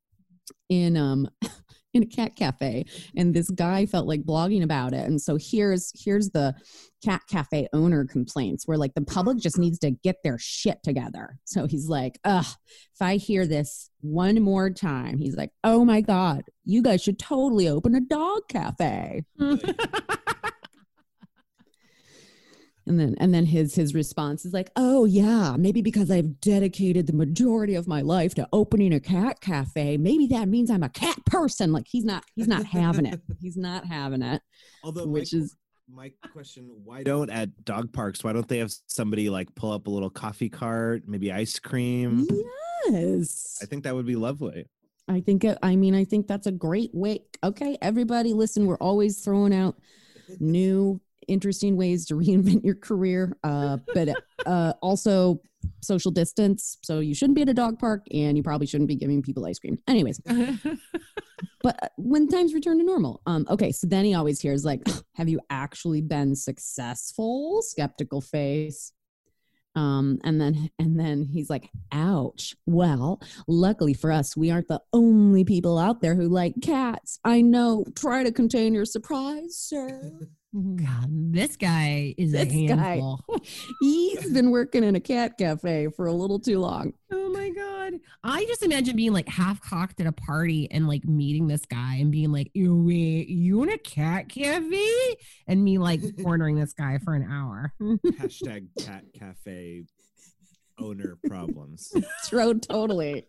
[0.70, 1.30] in um
[1.94, 2.86] in a cat cafe
[3.16, 6.54] and this guy felt like blogging about it and so here's here's the
[7.06, 11.38] cat cafe owner complaints where like the public just needs to get their shit together.
[11.46, 12.48] So he's like ugh
[12.94, 17.20] if i hear this one more time he's like oh my god you guys should
[17.20, 19.24] totally open a dog cafe
[22.86, 27.08] and then and then his his response is like oh yeah maybe because i've dedicated
[27.08, 30.90] the majority of my life to opening a cat cafe maybe that means i'm a
[30.90, 34.42] cat person like he's not he's not having it he's not having it
[34.84, 35.56] Although, which my, is
[35.90, 38.24] my question: Why don't at dog parks?
[38.24, 42.28] Why don't they have somebody like pull up a little coffee cart, maybe ice cream?
[42.88, 44.68] yes I think that would be lovely.
[45.08, 47.24] I think it, I mean I think that's a great way.
[47.44, 48.66] Okay, everybody, listen.
[48.66, 49.78] We're always throwing out
[50.40, 54.10] new, interesting ways to reinvent your career, uh, but
[54.46, 55.42] uh, also
[55.82, 56.78] social distance.
[56.84, 59.46] So you shouldn't be at a dog park, and you probably shouldn't be giving people
[59.46, 59.78] ice cream.
[59.88, 60.20] Anyways,
[61.64, 63.72] but uh, when times return to normal, um, okay.
[63.72, 64.82] So then he always hears like,
[65.16, 68.94] "Have you actually been successful?" Skeptical face.
[69.76, 74.82] Um, and then and then he's like, "Ouch." Well, luckily for us, we aren't the
[74.92, 77.20] only people out there who like cats.
[77.24, 77.86] I know.
[77.96, 80.12] Try to contain your surprise, sir.
[80.56, 82.76] God, this guy is a This guy.
[82.98, 83.20] handful.
[83.82, 86.94] He's been working in a cat cafe for a little too long.
[87.12, 87.94] Oh my god!
[88.24, 91.96] I just imagine being like half cocked at a party and like meeting this guy
[91.96, 95.16] and being like, "You wait, you in a cat cafe?"
[95.48, 97.74] And me like cornering this guy for an hour.
[97.82, 99.86] Hashtag cat cafe
[100.80, 101.92] owner problems.
[102.28, 103.26] Tro- totally.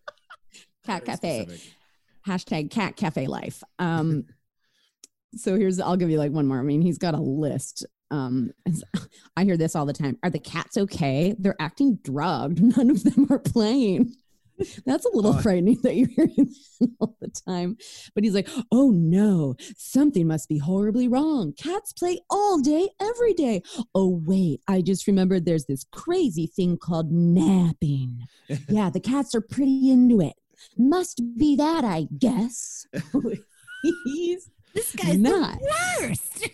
[0.85, 1.43] Cat Very cafe.
[1.45, 1.72] specific.
[2.27, 3.62] Hashtag cat cafe life.
[3.79, 4.27] Um,
[5.37, 6.59] so here's I'll give you like one more.
[6.59, 7.87] I mean, he's got a list.
[8.11, 8.51] Um,
[9.37, 10.18] I hear this all the time.
[10.22, 11.35] Are the cats okay?
[11.39, 12.61] They're acting drugged.
[12.76, 14.14] None of them are playing.
[14.87, 15.41] That's a little Oh.
[15.41, 16.55] frightening that you're hearing
[17.01, 17.76] all the time.
[18.14, 21.55] But he's like, oh no, something must be horribly wrong.
[21.59, 23.62] Cats play all day, every day.
[23.97, 28.20] Oh, wait, I just remembered there's this crazy thing called napping.
[28.68, 30.35] Yeah, the cats are pretty into it.
[30.78, 32.87] Must be that, I guess.
[34.05, 35.59] he's This guy's not.
[35.59, 35.68] the
[36.01, 36.49] worst.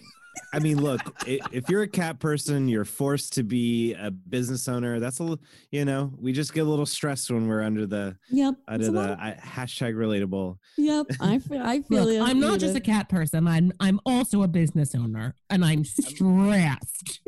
[0.52, 4.98] I mean, look, if you're a cat person, you're forced to be a business owner.
[4.98, 8.16] That's a little, you know, we just get a little stressed when we're under the
[8.30, 8.54] Yep.
[8.66, 10.56] under the I, hashtag relatable.
[10.76, 11.06] yep.
[11.20, 12.28] I feel, I feel Look.
[12.28, 13.46] I'm not just a cat person.
[13.46, 17.20] I'm I'm also a business owner, and I'm stressed.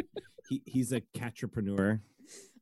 [0.49, 2.01] He, he's a catrepreneur.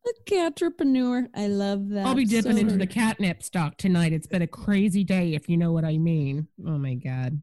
[0.07, 1.29] a catrepreneur.
[1.35, 2.05] I love that.
[2.07, 4.13] I'll be dipping so into the catnip stock tonight.
[4.13, 6.49] It's been a crazy day, if you know what I mean.
[6.67, 7.41] Oh my god.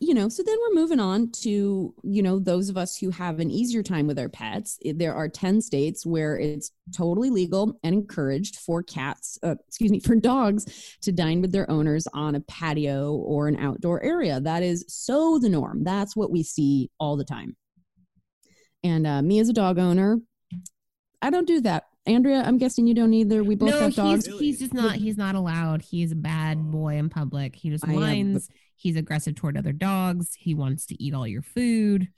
[0.00, 3.40] You know, so then we're moving on to, you know, those of us who have
[3.40, 4.78] an easier time with our pets.
[4.82, 10.00] There are 10 states where it's totally legal and encouraged for cats, uh, excuse me,
[10.00, 14.40] for dogs to dine with their owners on a patio or an outdoor area.
[14.40, 15.84] That is so the norm.
[15.84, 17.56] That's what we see all the time.
[18.84, 20.18] And uh, me as a dog owner,
[21.20, 21.84] I don't do that.
[22.08, 23.44] Andrea, I'm guessing you don't either.
[23.44, 24.26] We both no, have dogs.
[24.26, 25.82] he's he's just not he's not allowed.
[25.82, 27.54] He's a bad boy in public.
[27.54, 28.48] He just I am, but- whines.
[28.76, 30.34] He's aggressive toward other dogs.
[30.38, 32.08] He wants to eat all your food.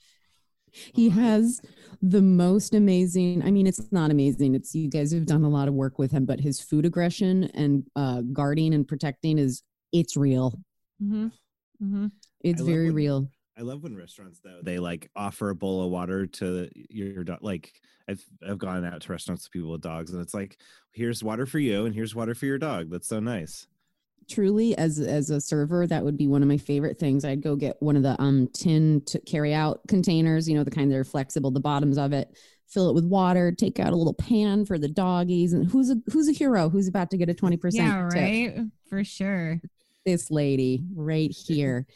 [0.72, 1.62] He has
[2.02, 3.42] the most amazing.
[3.42, 4.54] I mean, it's not amazing.
[4.54, 7.44] It's you guys have done a lot of work with him, but his food aggression
[7.54, 10.60] and uh, guarding and protecting is it's real.
[11.02, 11.26] Mm-hmm.
[11.82, 12.06] Mm-hmm.
[12.42, 13.30] It's very when- real.
[13.60, 17.40] I love when restaurants though they like offer a bowl of water to your dog.
[17.42, 17.72] Like
[18.08, 20.56] I've I've gone out to restaurants with people with dogs, and it's like,
[20.92, 22.90] here's water for you, and here's water for your dog.
[22.90, 23.66] That's so nice.
[24.30, 27.24] Truly, as as a server, that would be one of my favorite things.
[27.24, 30.48] I'd go get one of the um tin to carry out containers.
[30.48, 32.28] You know, the kind that are flexible, the bottoms of it,
[32.66, 35.52] fill it with water, take out a little pan for the doggies.
[35.52, 36.70] And who's a who's a hero?
[36.70, 38.14] Who's about to get a 20% Yeah, tip?
[38.14, 38.66] right.
[38.88, 39.60] For sure.
[40.06, 41.86] This lady right here.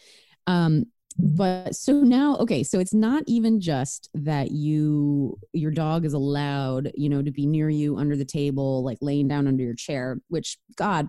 [0.46, 0.84] Um,
[1.16, 6.90] but so now okay so it's not even just that you your dog is allowed
[6.94, 10.18] you know to be near you under the table like laying down under your chair
[10.28, 11.06] which god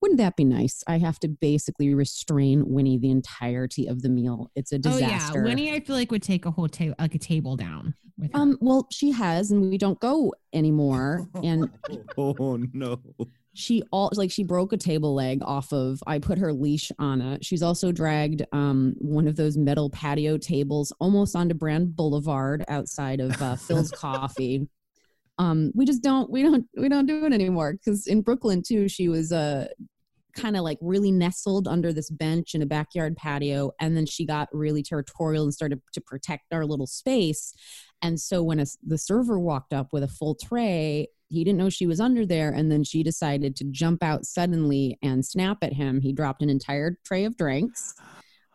[0.00, 4.50] wouldn't that be nice i have to basically restrain winnie the entirety of the meal
[4.54, 7.14] it's a disaster Oh yeah, Winnie, I feel like would take a whole table, like
[7.14, 8.38] a table down with her.
[8.38, 11.68] um well she has and we don't go anymore and
[12.18, 13.00] oh no.
[13.54, 17.20] She all like she broke a table leg off of i put her leash on
[17.20, 17.44] it.
[17.44, 23.20] She's also dragged um one of those metal patio tables almost onto brand boulevard outside
[23.20, 24.68] of uh, philz coffee.
[25.38, 28.88] Um we just don't we don't we don't do it anymore because in brooklyn too
[28.88, 29.66] she was uh
[30.34, 34.26] kind of like really nestled under this bench in a backyard patio and then she
[34.26, 37.52] got really territorial and started to protect our little space.
[38.02, 41.70] And so when a, the server walked up with a full tray he didn't know
[41.70, 45.72] she was under there and then she decided to jump out suddenly and snap at
[45.72, 46.00] him.
[46.00, 47.94] He dropped an entire tray of drinks.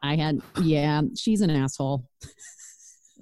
[0.04, 2.08] I had yeah she's an asshole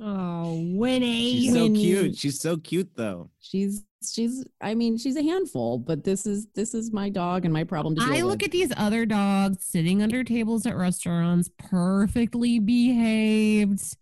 [0.01, 1.31] oh, Winnie.
[1.41, 1.79] She's so Winnie.
[1.81, 2.17] cute.
[2.17, 3.29] She's so cute though.
[3.39, 7.53] she's she's i mean she's a handful but this is this is my dog and
[7.53, 8.25] my problem to deal I with.
[8.25, 13.95] look at these other dogs sitting under tables at restaurants, perfectly behaved.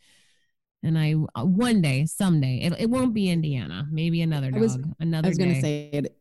[0.82, 3.88] And I uh, one day, someday, it, it won't be Indiana.
[3.92, 4.62] Maybe another I dog.
[4.62, 5.46] was- another I was day.
[5.46, 6.18] gonna say it.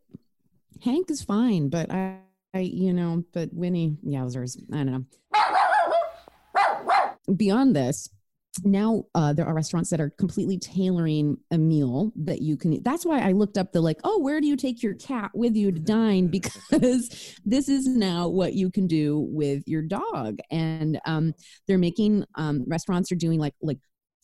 [0.85, 2.19] Hank is fine, but I,
[2.53, 5.05] I, you know, but Winnie, yowzers, I don't know.
[7.37, 8.09] Beyond this,
[8.65, 12.73] now uh, there are restaurants that are completely tailoring a meal that you can.
[12.73, 12.85] eat.
[12.85, 15.55] That's why I looked up the like, oh, where do you take your cat with
[15.55, 16.31] you to dine?
[16.71, 21.35] Because this is now what you can do with your dog, and um,
[21.67, 23.79] they're making um, restaurants are doing like like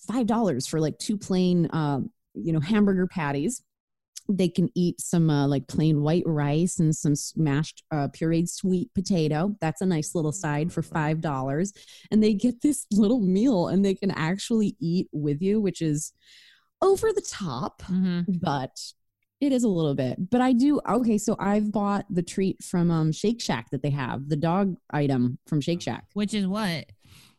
[0.09, 2.01] five dollars for like two plain, uh,
[2.35, 3.63] you know, hamburger patties
[4.29, 8.93] they can eat some uh, like plain white rice and some mashed uh, pureed sweet
[8.95, 9.57] potato.
[9.61, 11.73] That's a nice little side for five dollars,
[12.11, 16.13] and they get this little meal and they can actually eat with you, which is
[16.83, 18.41] over the top, Mhm.
[18.41, 18.79] but
[19.41, 20.31] it is a little bit.
[20.31, 21.19] But I do okay.
[21.19, 25.39] So I've bought the treat from um, Shake Shack that they have, the dog item
[25.47, 26.87] from Shake Shack Which is what?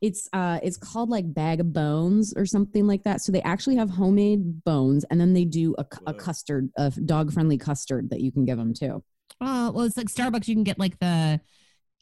[0.01, 3.75] It's uh it's called like bag of bones or something like that so they actually
[3.77, 8.21] have homemade bones and then they do a, a custard a dog friendly custard that
[8.21, 9.03] you can give them too
[9.39, 10.47] Oh, well, it's like Starbucks.
[10.47, 11.39] You can get like the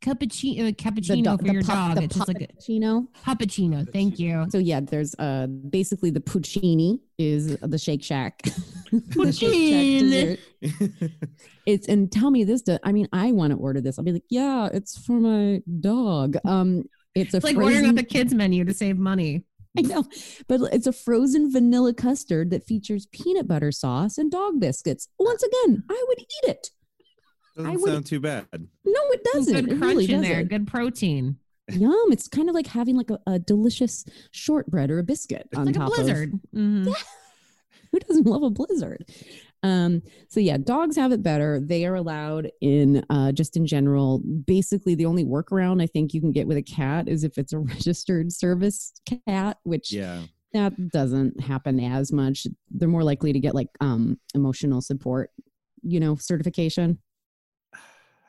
[0.01, 2.03] cappuccino, uh, the, cappuccino do- for your pup- dog.
[2.03, 3.07] It's just like a puppuccino.
[3.25, 3.91] puppuccino.
[3.91, 4.45] Thank you.
[4.49, 8.41] so yeah there's uh basically the Pooch-ini is the shake shack
[8.91, 10.37] The Shake Shack Poutine.
[10.79, 11.11] dessert.
[11.65, 14.11] it's and tell me this do- i mean i want to order this i'll be
[14.13, 16.83] like yeah it's for my dog um
[17.15, 19.43] it's a It's like ordering frozen- at the kids menu to save money.
[19.77, 20.05] I know,
[20.47, 25.09] but it's a frozen vanilla custard that features peanut butter sauce and dog biscuits.
[25.19, 26.69] Once again, I would eat it.
[27.57, 28.45] Doesn't I would- sound too bad.
[28.53, 29.53] No, it doesn't.
[29.53, 30.21] Good it crunch really in doesn't.
[30.31, 30.43] there.
[30.43, 31.37] Good protein.
[31.71, 32.11] Yum!
[32.11, 35.75] It's kind of like having like a, a delicious shortbread or a biscuit on Like
[35.75, 36.39] a top blizzard.
[36.55, 36.87] Mhm.
[36.87, 36.95] of.
[37.91, 39.05] Who doesn't love a blizzard?
[39.65, 41.59] Um, so yeah, dogs have it better.
[41.59, 44.19] They are allowed in uh, just in general.
[44.19, 47.51] Basically, the only workaround I think you can get with a cat is if it's
[47.51, 48.93] a registered service
[49.27, 50.21] cat, which Yeah.
[50.53, 52.45] that doesn't happen as much.
[52.69, 55.31] They're more likely to get like um emotional support,
[55.81, 56.99] you know, certification.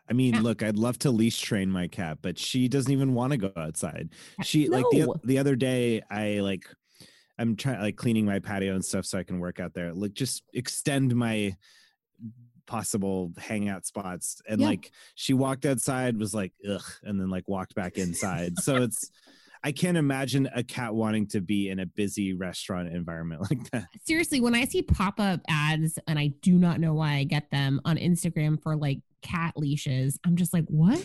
[0.09, 0.41] I mean, Yeah.
[0.43, 3.53] look, I'd love to leash train my cat, but she doesn't even want to go
[3.57, 4.11] outside.
[4.41, 6.65] She like the the other day, I like
[7.39, 9.93] I'm trying like cleaning my patio and stuff so I can work out there.
[9.93, 11.55] Like just extend my
[12.67, 14.41] possible hangout spots.
[14.49, 14.69] And Yeah.
[14.69, 18.59] like she walked outside, was like, ugh, and then like walked back inside.
[18.63, 19.11] so it's
[19.65, 23.87] I can't imagine a cat wanting to be in a busy restaurant environment like that.
[24.05, 27.51] Seriously, when I see pop up ads and I do not know why I get
[27.51, 31.01] them on Instagram for like cat leashes, I'm just like, what?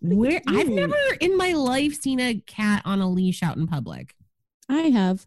[0.00, 0.40] Where?
[0.48, 4.14] I've never in my life seen a cat on a leash out in public.
[4.68, 5.24] I have.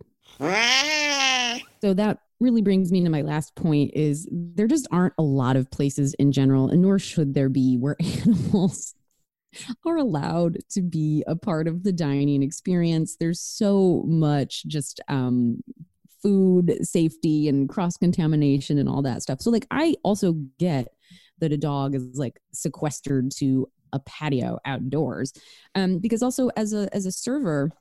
[1.81, 5.55] So that really brings me to my last point is there just aren't a lot
[5.55, 7.95] of places in general and nor should there be where
[8.25, 8.93] animals
[9.85, 13.15] are allowed to be a part of the dining experience.
[13.17, 15.63] There's so much just um
[16.21, 19.41] food safety and cross contamination and all that stuff.
[19.41, 20.87] So like i also get
[21.39, 25.31] that a dog is like sequestered to a patio outdoors
[25.75, 27.71] um because also as a as a server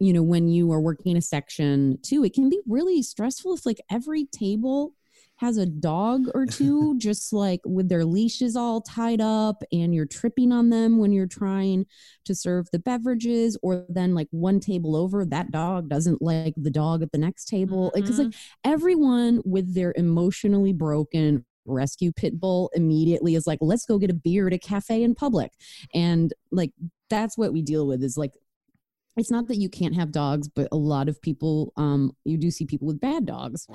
[0.00, 3.64] you know when you are working a section too it can be really stressful if
[3.64, 4.94] like every table
[5.40, 10.04] has a dog or two just like with their leashes all tied up and you're
[10.04, 11.86] tripping on them when you're trying
[12.26, 16.70] to serve the beverages or then like one table over that dog doesn't like the
[16.70, 17.90] dog at the next table.
[17.94, 18.70] Because like mm-hmm.
[18.70, 24.14] everyone with their emotionally broken rescue pit bull immediately is like let's go get a
[24.14, 25.52] beer at a cafe in public.
[25.94, 26.72] And like
[27.08, 28.34] that's what we deal with is like
[29.16, 32.50] it's not that you can't have dogs but a lot of people um you do
[32.50, 33.66] see people with bad dogs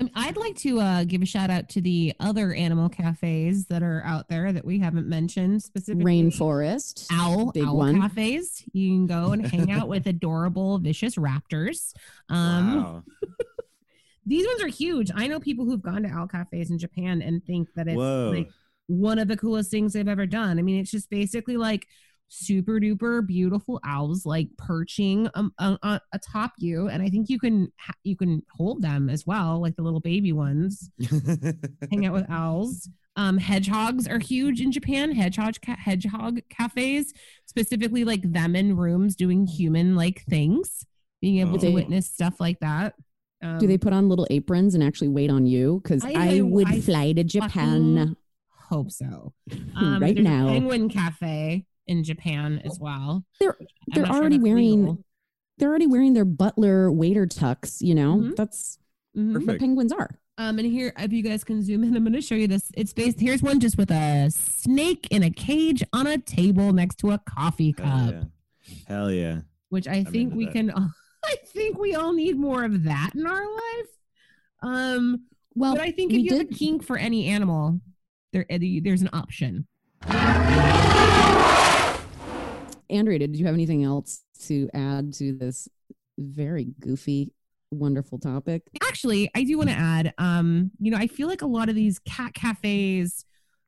[0.00, 3.66] I mean, I'd like to uh, give a shout out to the other animal cafes
[3.66, 6.22] that are out there that we haven't mentioned specifically.
[6.22, 8.00] rainforest Owl, big owl one.
[8.00, 8.64] cafes.
[8.72, 11.92] You can go and hang out with adorable, vicious raptors.
[12.30, 13.04] Um, wow.
[14.26, 15.10] These ones are huge.
[15.14, 18.32] I know people who've gone to owl cafes in Japan and think that it's Whoa.
[18.34, 18.50] like
[18.90, 20.58] one of the coolest things they've ever done.
[20.58, 21.86] I mean, it's just basically like
[22.32, 27.38] super duper beautiful owls like perching um, uh, uh, atop you, and I think you
[27.38, 30.90] can ha- you can hold them as well, like the little baby ones.
[31.90, 32.88] Hang out with owls.
[33.16, 35.12] Um, hedgehogs are huge in Japan.
[35.12, 37.12] Hedgehog ca- hedgehog cafes,
[37.46, 40.84] specifically like them in rooms doing human like things,
[41.20, 41.72] being able to Oh.
[41.72, 42.94] witness stuff like that.
[43.42, 46.36] Um, do they put on little aprons and actually wait on you because I- I,
[46.36, 48.16] I- would I fly to japan fucking
[48.70, 49.32] hope so.
[49.76, 50.46] Um, Right there's a now.
[50.48, 53.24] Penguin Cafe in Japan as well.
[53.38, 53.56] They're-
[53.88, 55.04] they're not sure already wearing- legal.
[55.58, 58.36] they're already wearing their butler waiter tux you know Mhm.
[58.36, 58.78] that's
[59.16, 59.46] Mhm.
[59.46, 62.22] what penguins are Um, and here, if you guys can zoom in, I'm going to
[62.22, 62.70] show you this.
[62.74, 63.20] It's based.
[63.20, 67.18] Here's one just with a snake in a cage on a table next to a
[67.18, 68.24] coffee cup, Hell yeah.
[68.88, 69.40] Hell yeah.
[69.68, 70.52] which I think we that.
[70.54, 70.70] can.
[71.24, 73.90] I think we all need more of that in our life.
[74.62, 77.80] Um, well but I think if we you have a did- kink for any animal,
[78.32, 79.66] there there's an option.
[82.90, 85.68] andrea did you have anything else to add to this
[86.18, 87.32] very goofy
[87.70, 91.46] wonderful topic actually i do want to add um you know i feel like a
[91.46, 93.24] lot of these cat cafes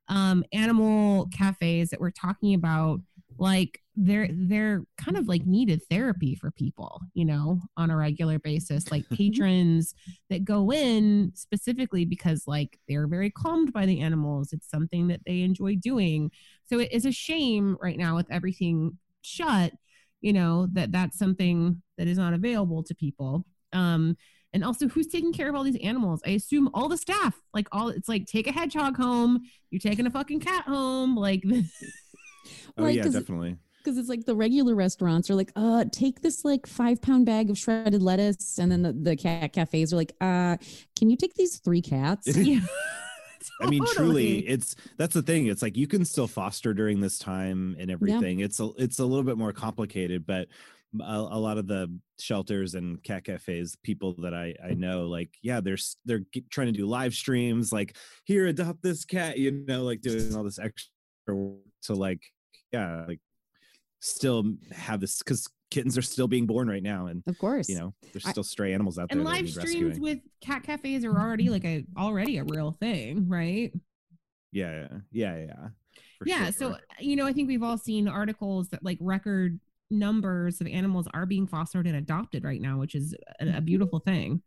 [0.08, 3.00] um animal cafes that we're talking about
[3.38, 8.38] like they're they're kind of like needed therapy for people you know on a regular
[8.38, 9.94] basis like patrons
[10.30, 14.52] that go in specifically because like they're very calmed by the animals.
[14.52, 16.30] It's something that they enjoy doing.
[16.64, 19.72] So it is a shame right now with everything shut
[20.20, 23.44] you know that that's something that is not available to people.
[23.72, 24.16] Um
[24.54, 26.20] and also who's taking care of all these animals?
[26.26, 29.42] I assume all the staff like all it's like take a hedgehog home.
[29.70, 31.16] You're taking a fucking cat home.
[31.16, 31.42] Like
[32.76, 33.56] Oh Right, yeah, definitely.
[33.78, 37.50] because it's like the regular restaurants are like uh take this like five pound bag
[37.50, 40.56] of shredded lettuce and then the, the cat cafes are like uh
[40.96, 42.60] can you take these three cats yeah
[43.60, 45.46] I mean, truly, it's that's the thing.
[45.46, 48.38] It's like you can still foster during this time and everything.
[48.38, 50.46] It's a it's a little bit more complicated, but
[51.00, 55.30] a, a lot of the shelters and cat cafes, people that I I know, like
[55.42, 59.82] yeah, they're they're trying to do live streams, like here, adopt this cat, you know,
[59.82, 60.91] like doing all this extra
[61.26, 62.20] to like
[62.72, 63.20] yeah, like
[64.00, 67.76] still have this because kittens are still being born right now, and of course you
[67.78, 69.18] know there's still stray animals out there.
[69.18, 69.66] and live streams
[69.98, 70.00] rescuing.
[70.00, 73.72] with cat cafes are already like a already a real thing right
[74.52, 75.68] yeah, yeah, yeah, yeah.
[76.26, 76.52] yeah sure.
[76.52, 79.58] so you know i think we've all seen articles that like record
[79.90, 83.56] numbers of animals are being fostered and adopted right now which is a, Mm-hmm.
[83.56, 84.42] a beautiful thing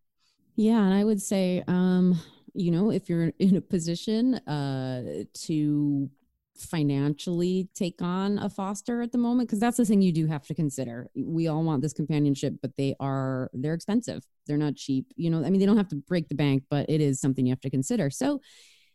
[0.58, 2.20] Yeah, and I would say, um,
[2.54, 6.10] you know, if you're in a position uh, to
[6.58, 10.44] financially take on a foster at the moment, because that's the thing you do have
[10.48, 11.10] to consider.
[11.16, 14.24] We all want this companionship, but they are they're expensive.
[14.48, 15.08] They're not cheap.
[15.16, 17.46] You know, I mean, they don't have to break the bank, but it is something
[17.46, 18.10] you have to consider.
[18.10, 18.42] So,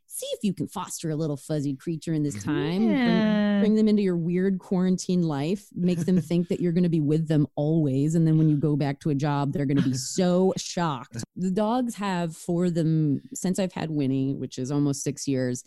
[0.07, 2.87] see if you can foster a little fuzzy creature in this time.
[2.87, 6.89] Bring- bring them into your weird quarantine life make them think that you're going to
[6.89, 9.77] be with them always and then when you go back to a job they're going
[9.77, 14.71] to be so shocked the dogs have for them since i've had winnie which is
[14.71, 15.63] almost six years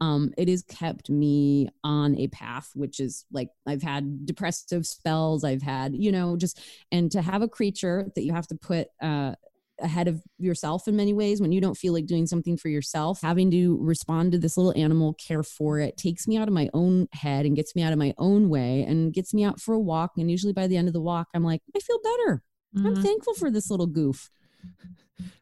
[0.00, 5.44] um, it has kept me on a path which is like i've had depressive spells
[5.44, 6.60] i've had you know just
[6.92, 9.34] and to have a creature that you have to put uh,
[9.80, 13.20] ahead of yourself in many ways when you don't feel like doing something for yourself
[13.22, 16.68] having to respond to this little animal care for it takes me out of my
[16.74, 19.74] own head and gets me out of my own way and gets me out for
[19.74, 20.12] a walk.
[20.18, 22.42] And usually by the end of the walk i'm like i feel better.
[22.76, 23.02] I'm Mhm.
[23.02, 24.30] thankful for this little goof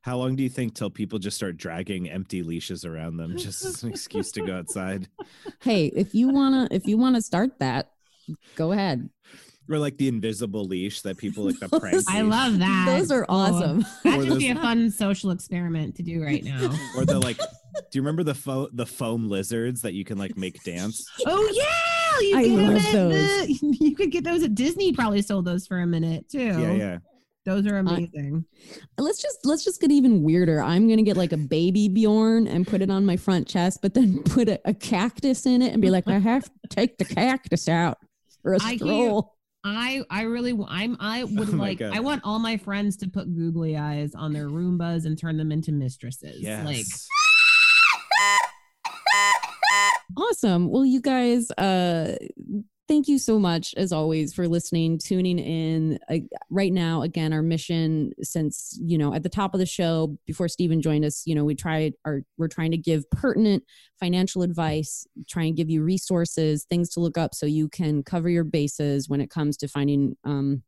[0.02, 3.64] How long do you think till people just start dragging empty leashes around them just
[3.64, 5.08] as an excuse to go outside?
[5.60, 7.90] hey if you want to if you want to start that
[8.56, 9.08] go ahead
[9.68, 12.02] Or like the invisible leash that people like the prank.
[12.08, 12.30] I leash.
[12.30, 12.84] love that.
[12.98, 16.42] those are Oh, awesome That'd Or just be a fun social experiment to do right
[16.44, 16.74] now.
[16.96, 20.36] Or the like do you remember the fo- the foam lizards that you can like
[20.38, 21.04] make dance?
[21.26, 22.42] oh yeah, you I
[22.72, 23.12] love those.
[23.60, 24.92] the- you could get those at Disney.
[24.94, 26.38] Probably sold those for a minute too.
[26.38, 26.98] Yeah, yeah.
[27.46, 28.44] Those are amazing.
[28.98, 30.60] let's just let's just get even weirder.
[30.60, 33.94] I'm gonna get like a baby Bjorn and put it on my front chest, but
[33.94, 37.04] then put a, a cactus in it and be like, I have to take the
[37.04, 37.98] cactus out
[38.42, 39.32] for a I hear- stroll.
[39.68, 41.92] I I really I'm I would Oh like God.
[41.96, 45.50] I want all my friends to put googly eyes on their Roombas and turn them
[45.50, 46.40] into mistresses.
[46.40, 46.64] Yes.
[46.64, 46.84] Like
[50.16, 50.68] Awesome.
[50.70, 52.16] Well, you guys, uh,
[52.88, 55.98] thank you so much as always for listening, tuning in.
[56.50, 60.48] Right now, again, our mission since you know at the top of the show before
[60.48, 63.64] Steven joined us, you know, we tried our we're trying to give pertinent
[63.98, 68.28] financial advice, try and give you resources, things to look up so you can cover
[68.28, 70.62] your bases when it comes to finding um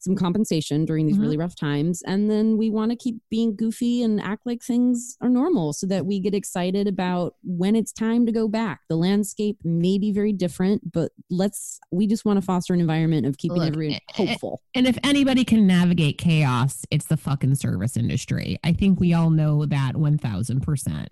[0.00, 1.22] some compensation during these Mhm.
[1.22, 2.02] really rough times.
[2.06, 5.86] And then we want to keep being goofy and act like things are normal so
[5.88, 8.80] that we get excited about when it's time to go back.
[8.88, 13.26] The landscape may be very different, but let's, we just want to foster an environment
[13.26, 14.62] of keeping Look, everyone hopeful.
[14.74, 18.58] and if anybody can navigate chaos, it's the fucking service industry.
[18.62, 21.08] I think we all know that 1000%.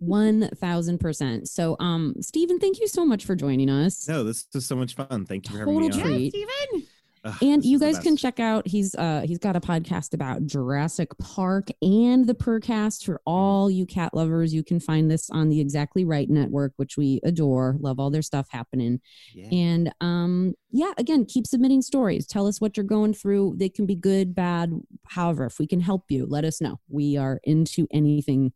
[0.00, 1.48] 1000%.
[1.48, 4.08] So, um, Steven, thank you so much for joining us.
[4.08, 5.26] No, this is so much fun.
[5.26, 6.34] Thank you for having me Total treat.
[6.34, 6.86] Yeah, Steven.
[7.24, 11.16] Ugh, And you guys can check out he's uh he's got a podcast about Jurassic
[11.18, 14.52] Park and the Purrcast for all you cat lovers.
[14.52, 17.76] You can find this on the Exactly Right network, which we adore.
[17.78, 19.00] Love all their stuff happening.
[19.34, 19.48] Yeah.
[19.52, 22.26] And um yeah, again, keep submitting stories.
[22.26, 23.54] Tell us what you're going through.
[23.56, 24.72] They can be good, bad,
[25.06, 26.80] however, if we can help you, let us know.
[26.88, 28.52] We are into anything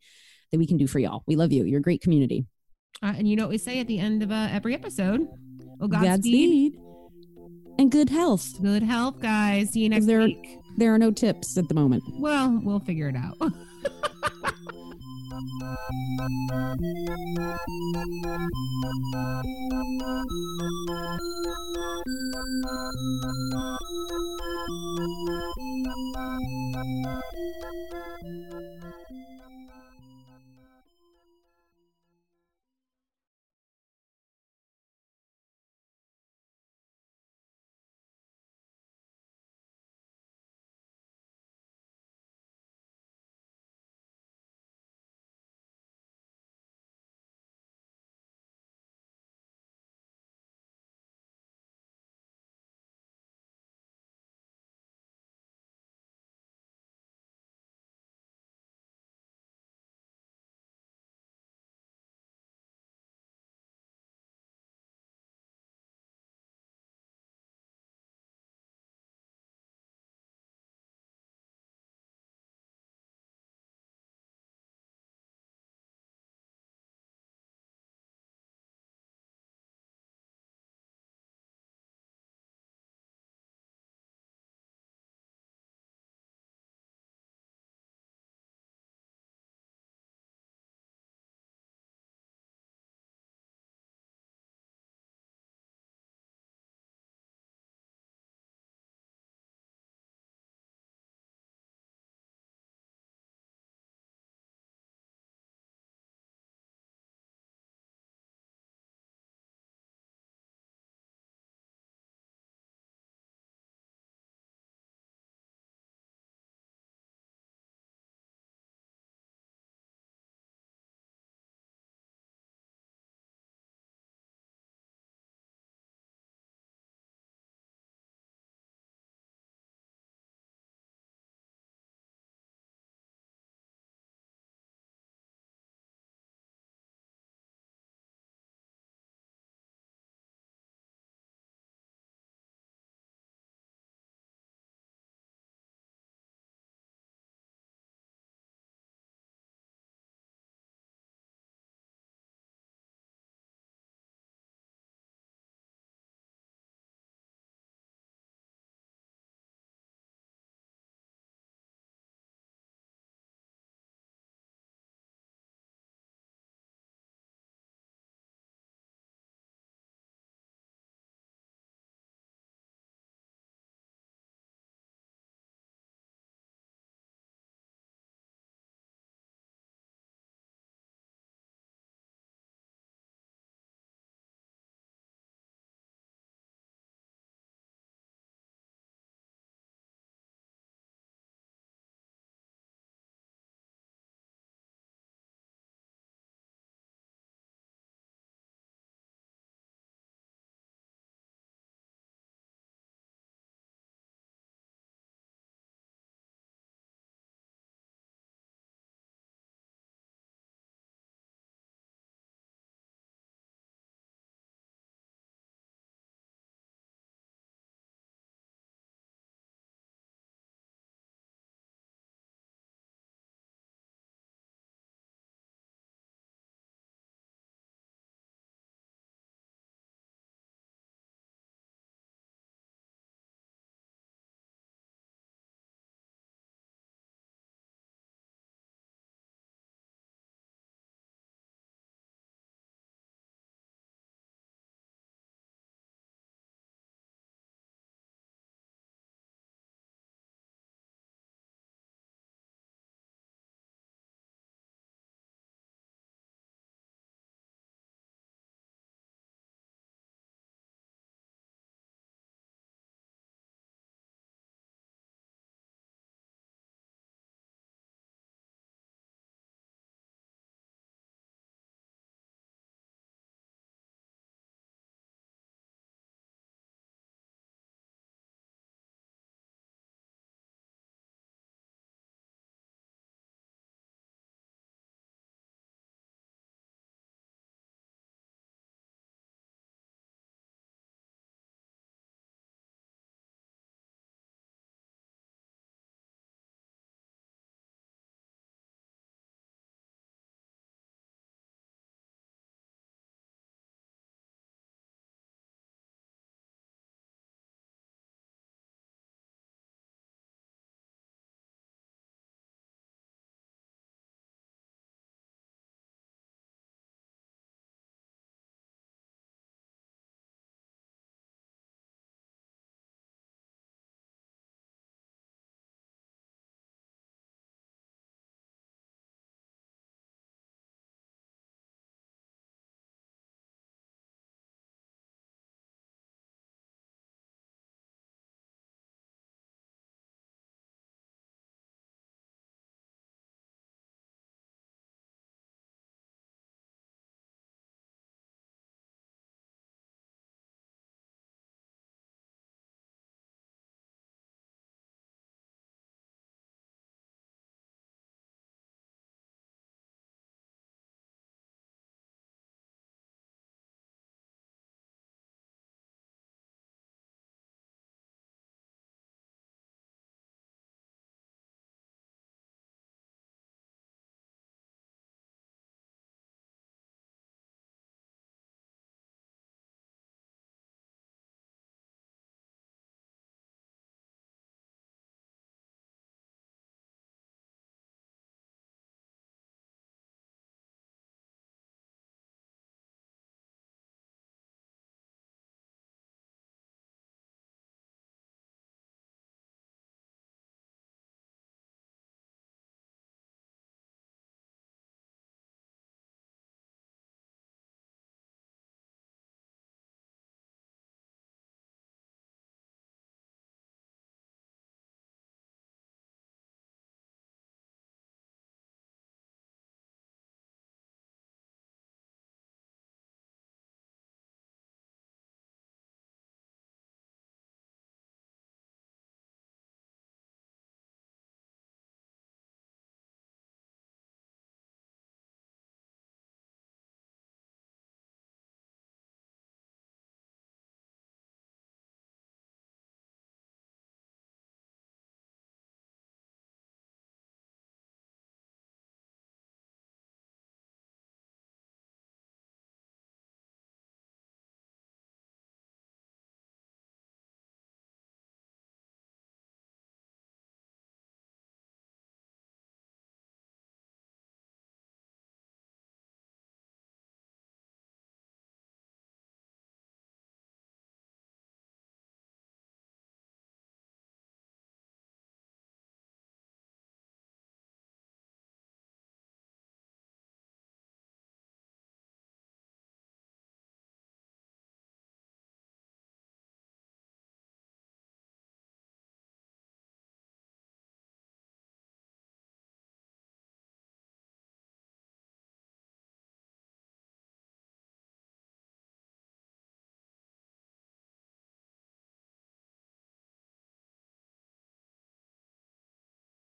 [0.51, 1.22] that we can do for y'all.
[1.26, 1.64] We love you.
[1.64, 2.47] You're a great community.
[3.02, 5.26] Uh, and you know what we say at the end of uh, every episode?
[5.80, 6.09] Oh, Godspeed.
[6.09, 6.72] Godspeed.
[7.87, 8.61] And good health.
[8.61, 9.71] Good health, guys.
[9.71, 10.59] See you next there- week.
[10.77, 12.03] There are no tips at the moment.
[12.19, 13.39] Well, we'll figure it out.
[13.39, 13.55] Thank
[28.73, 28.76] you.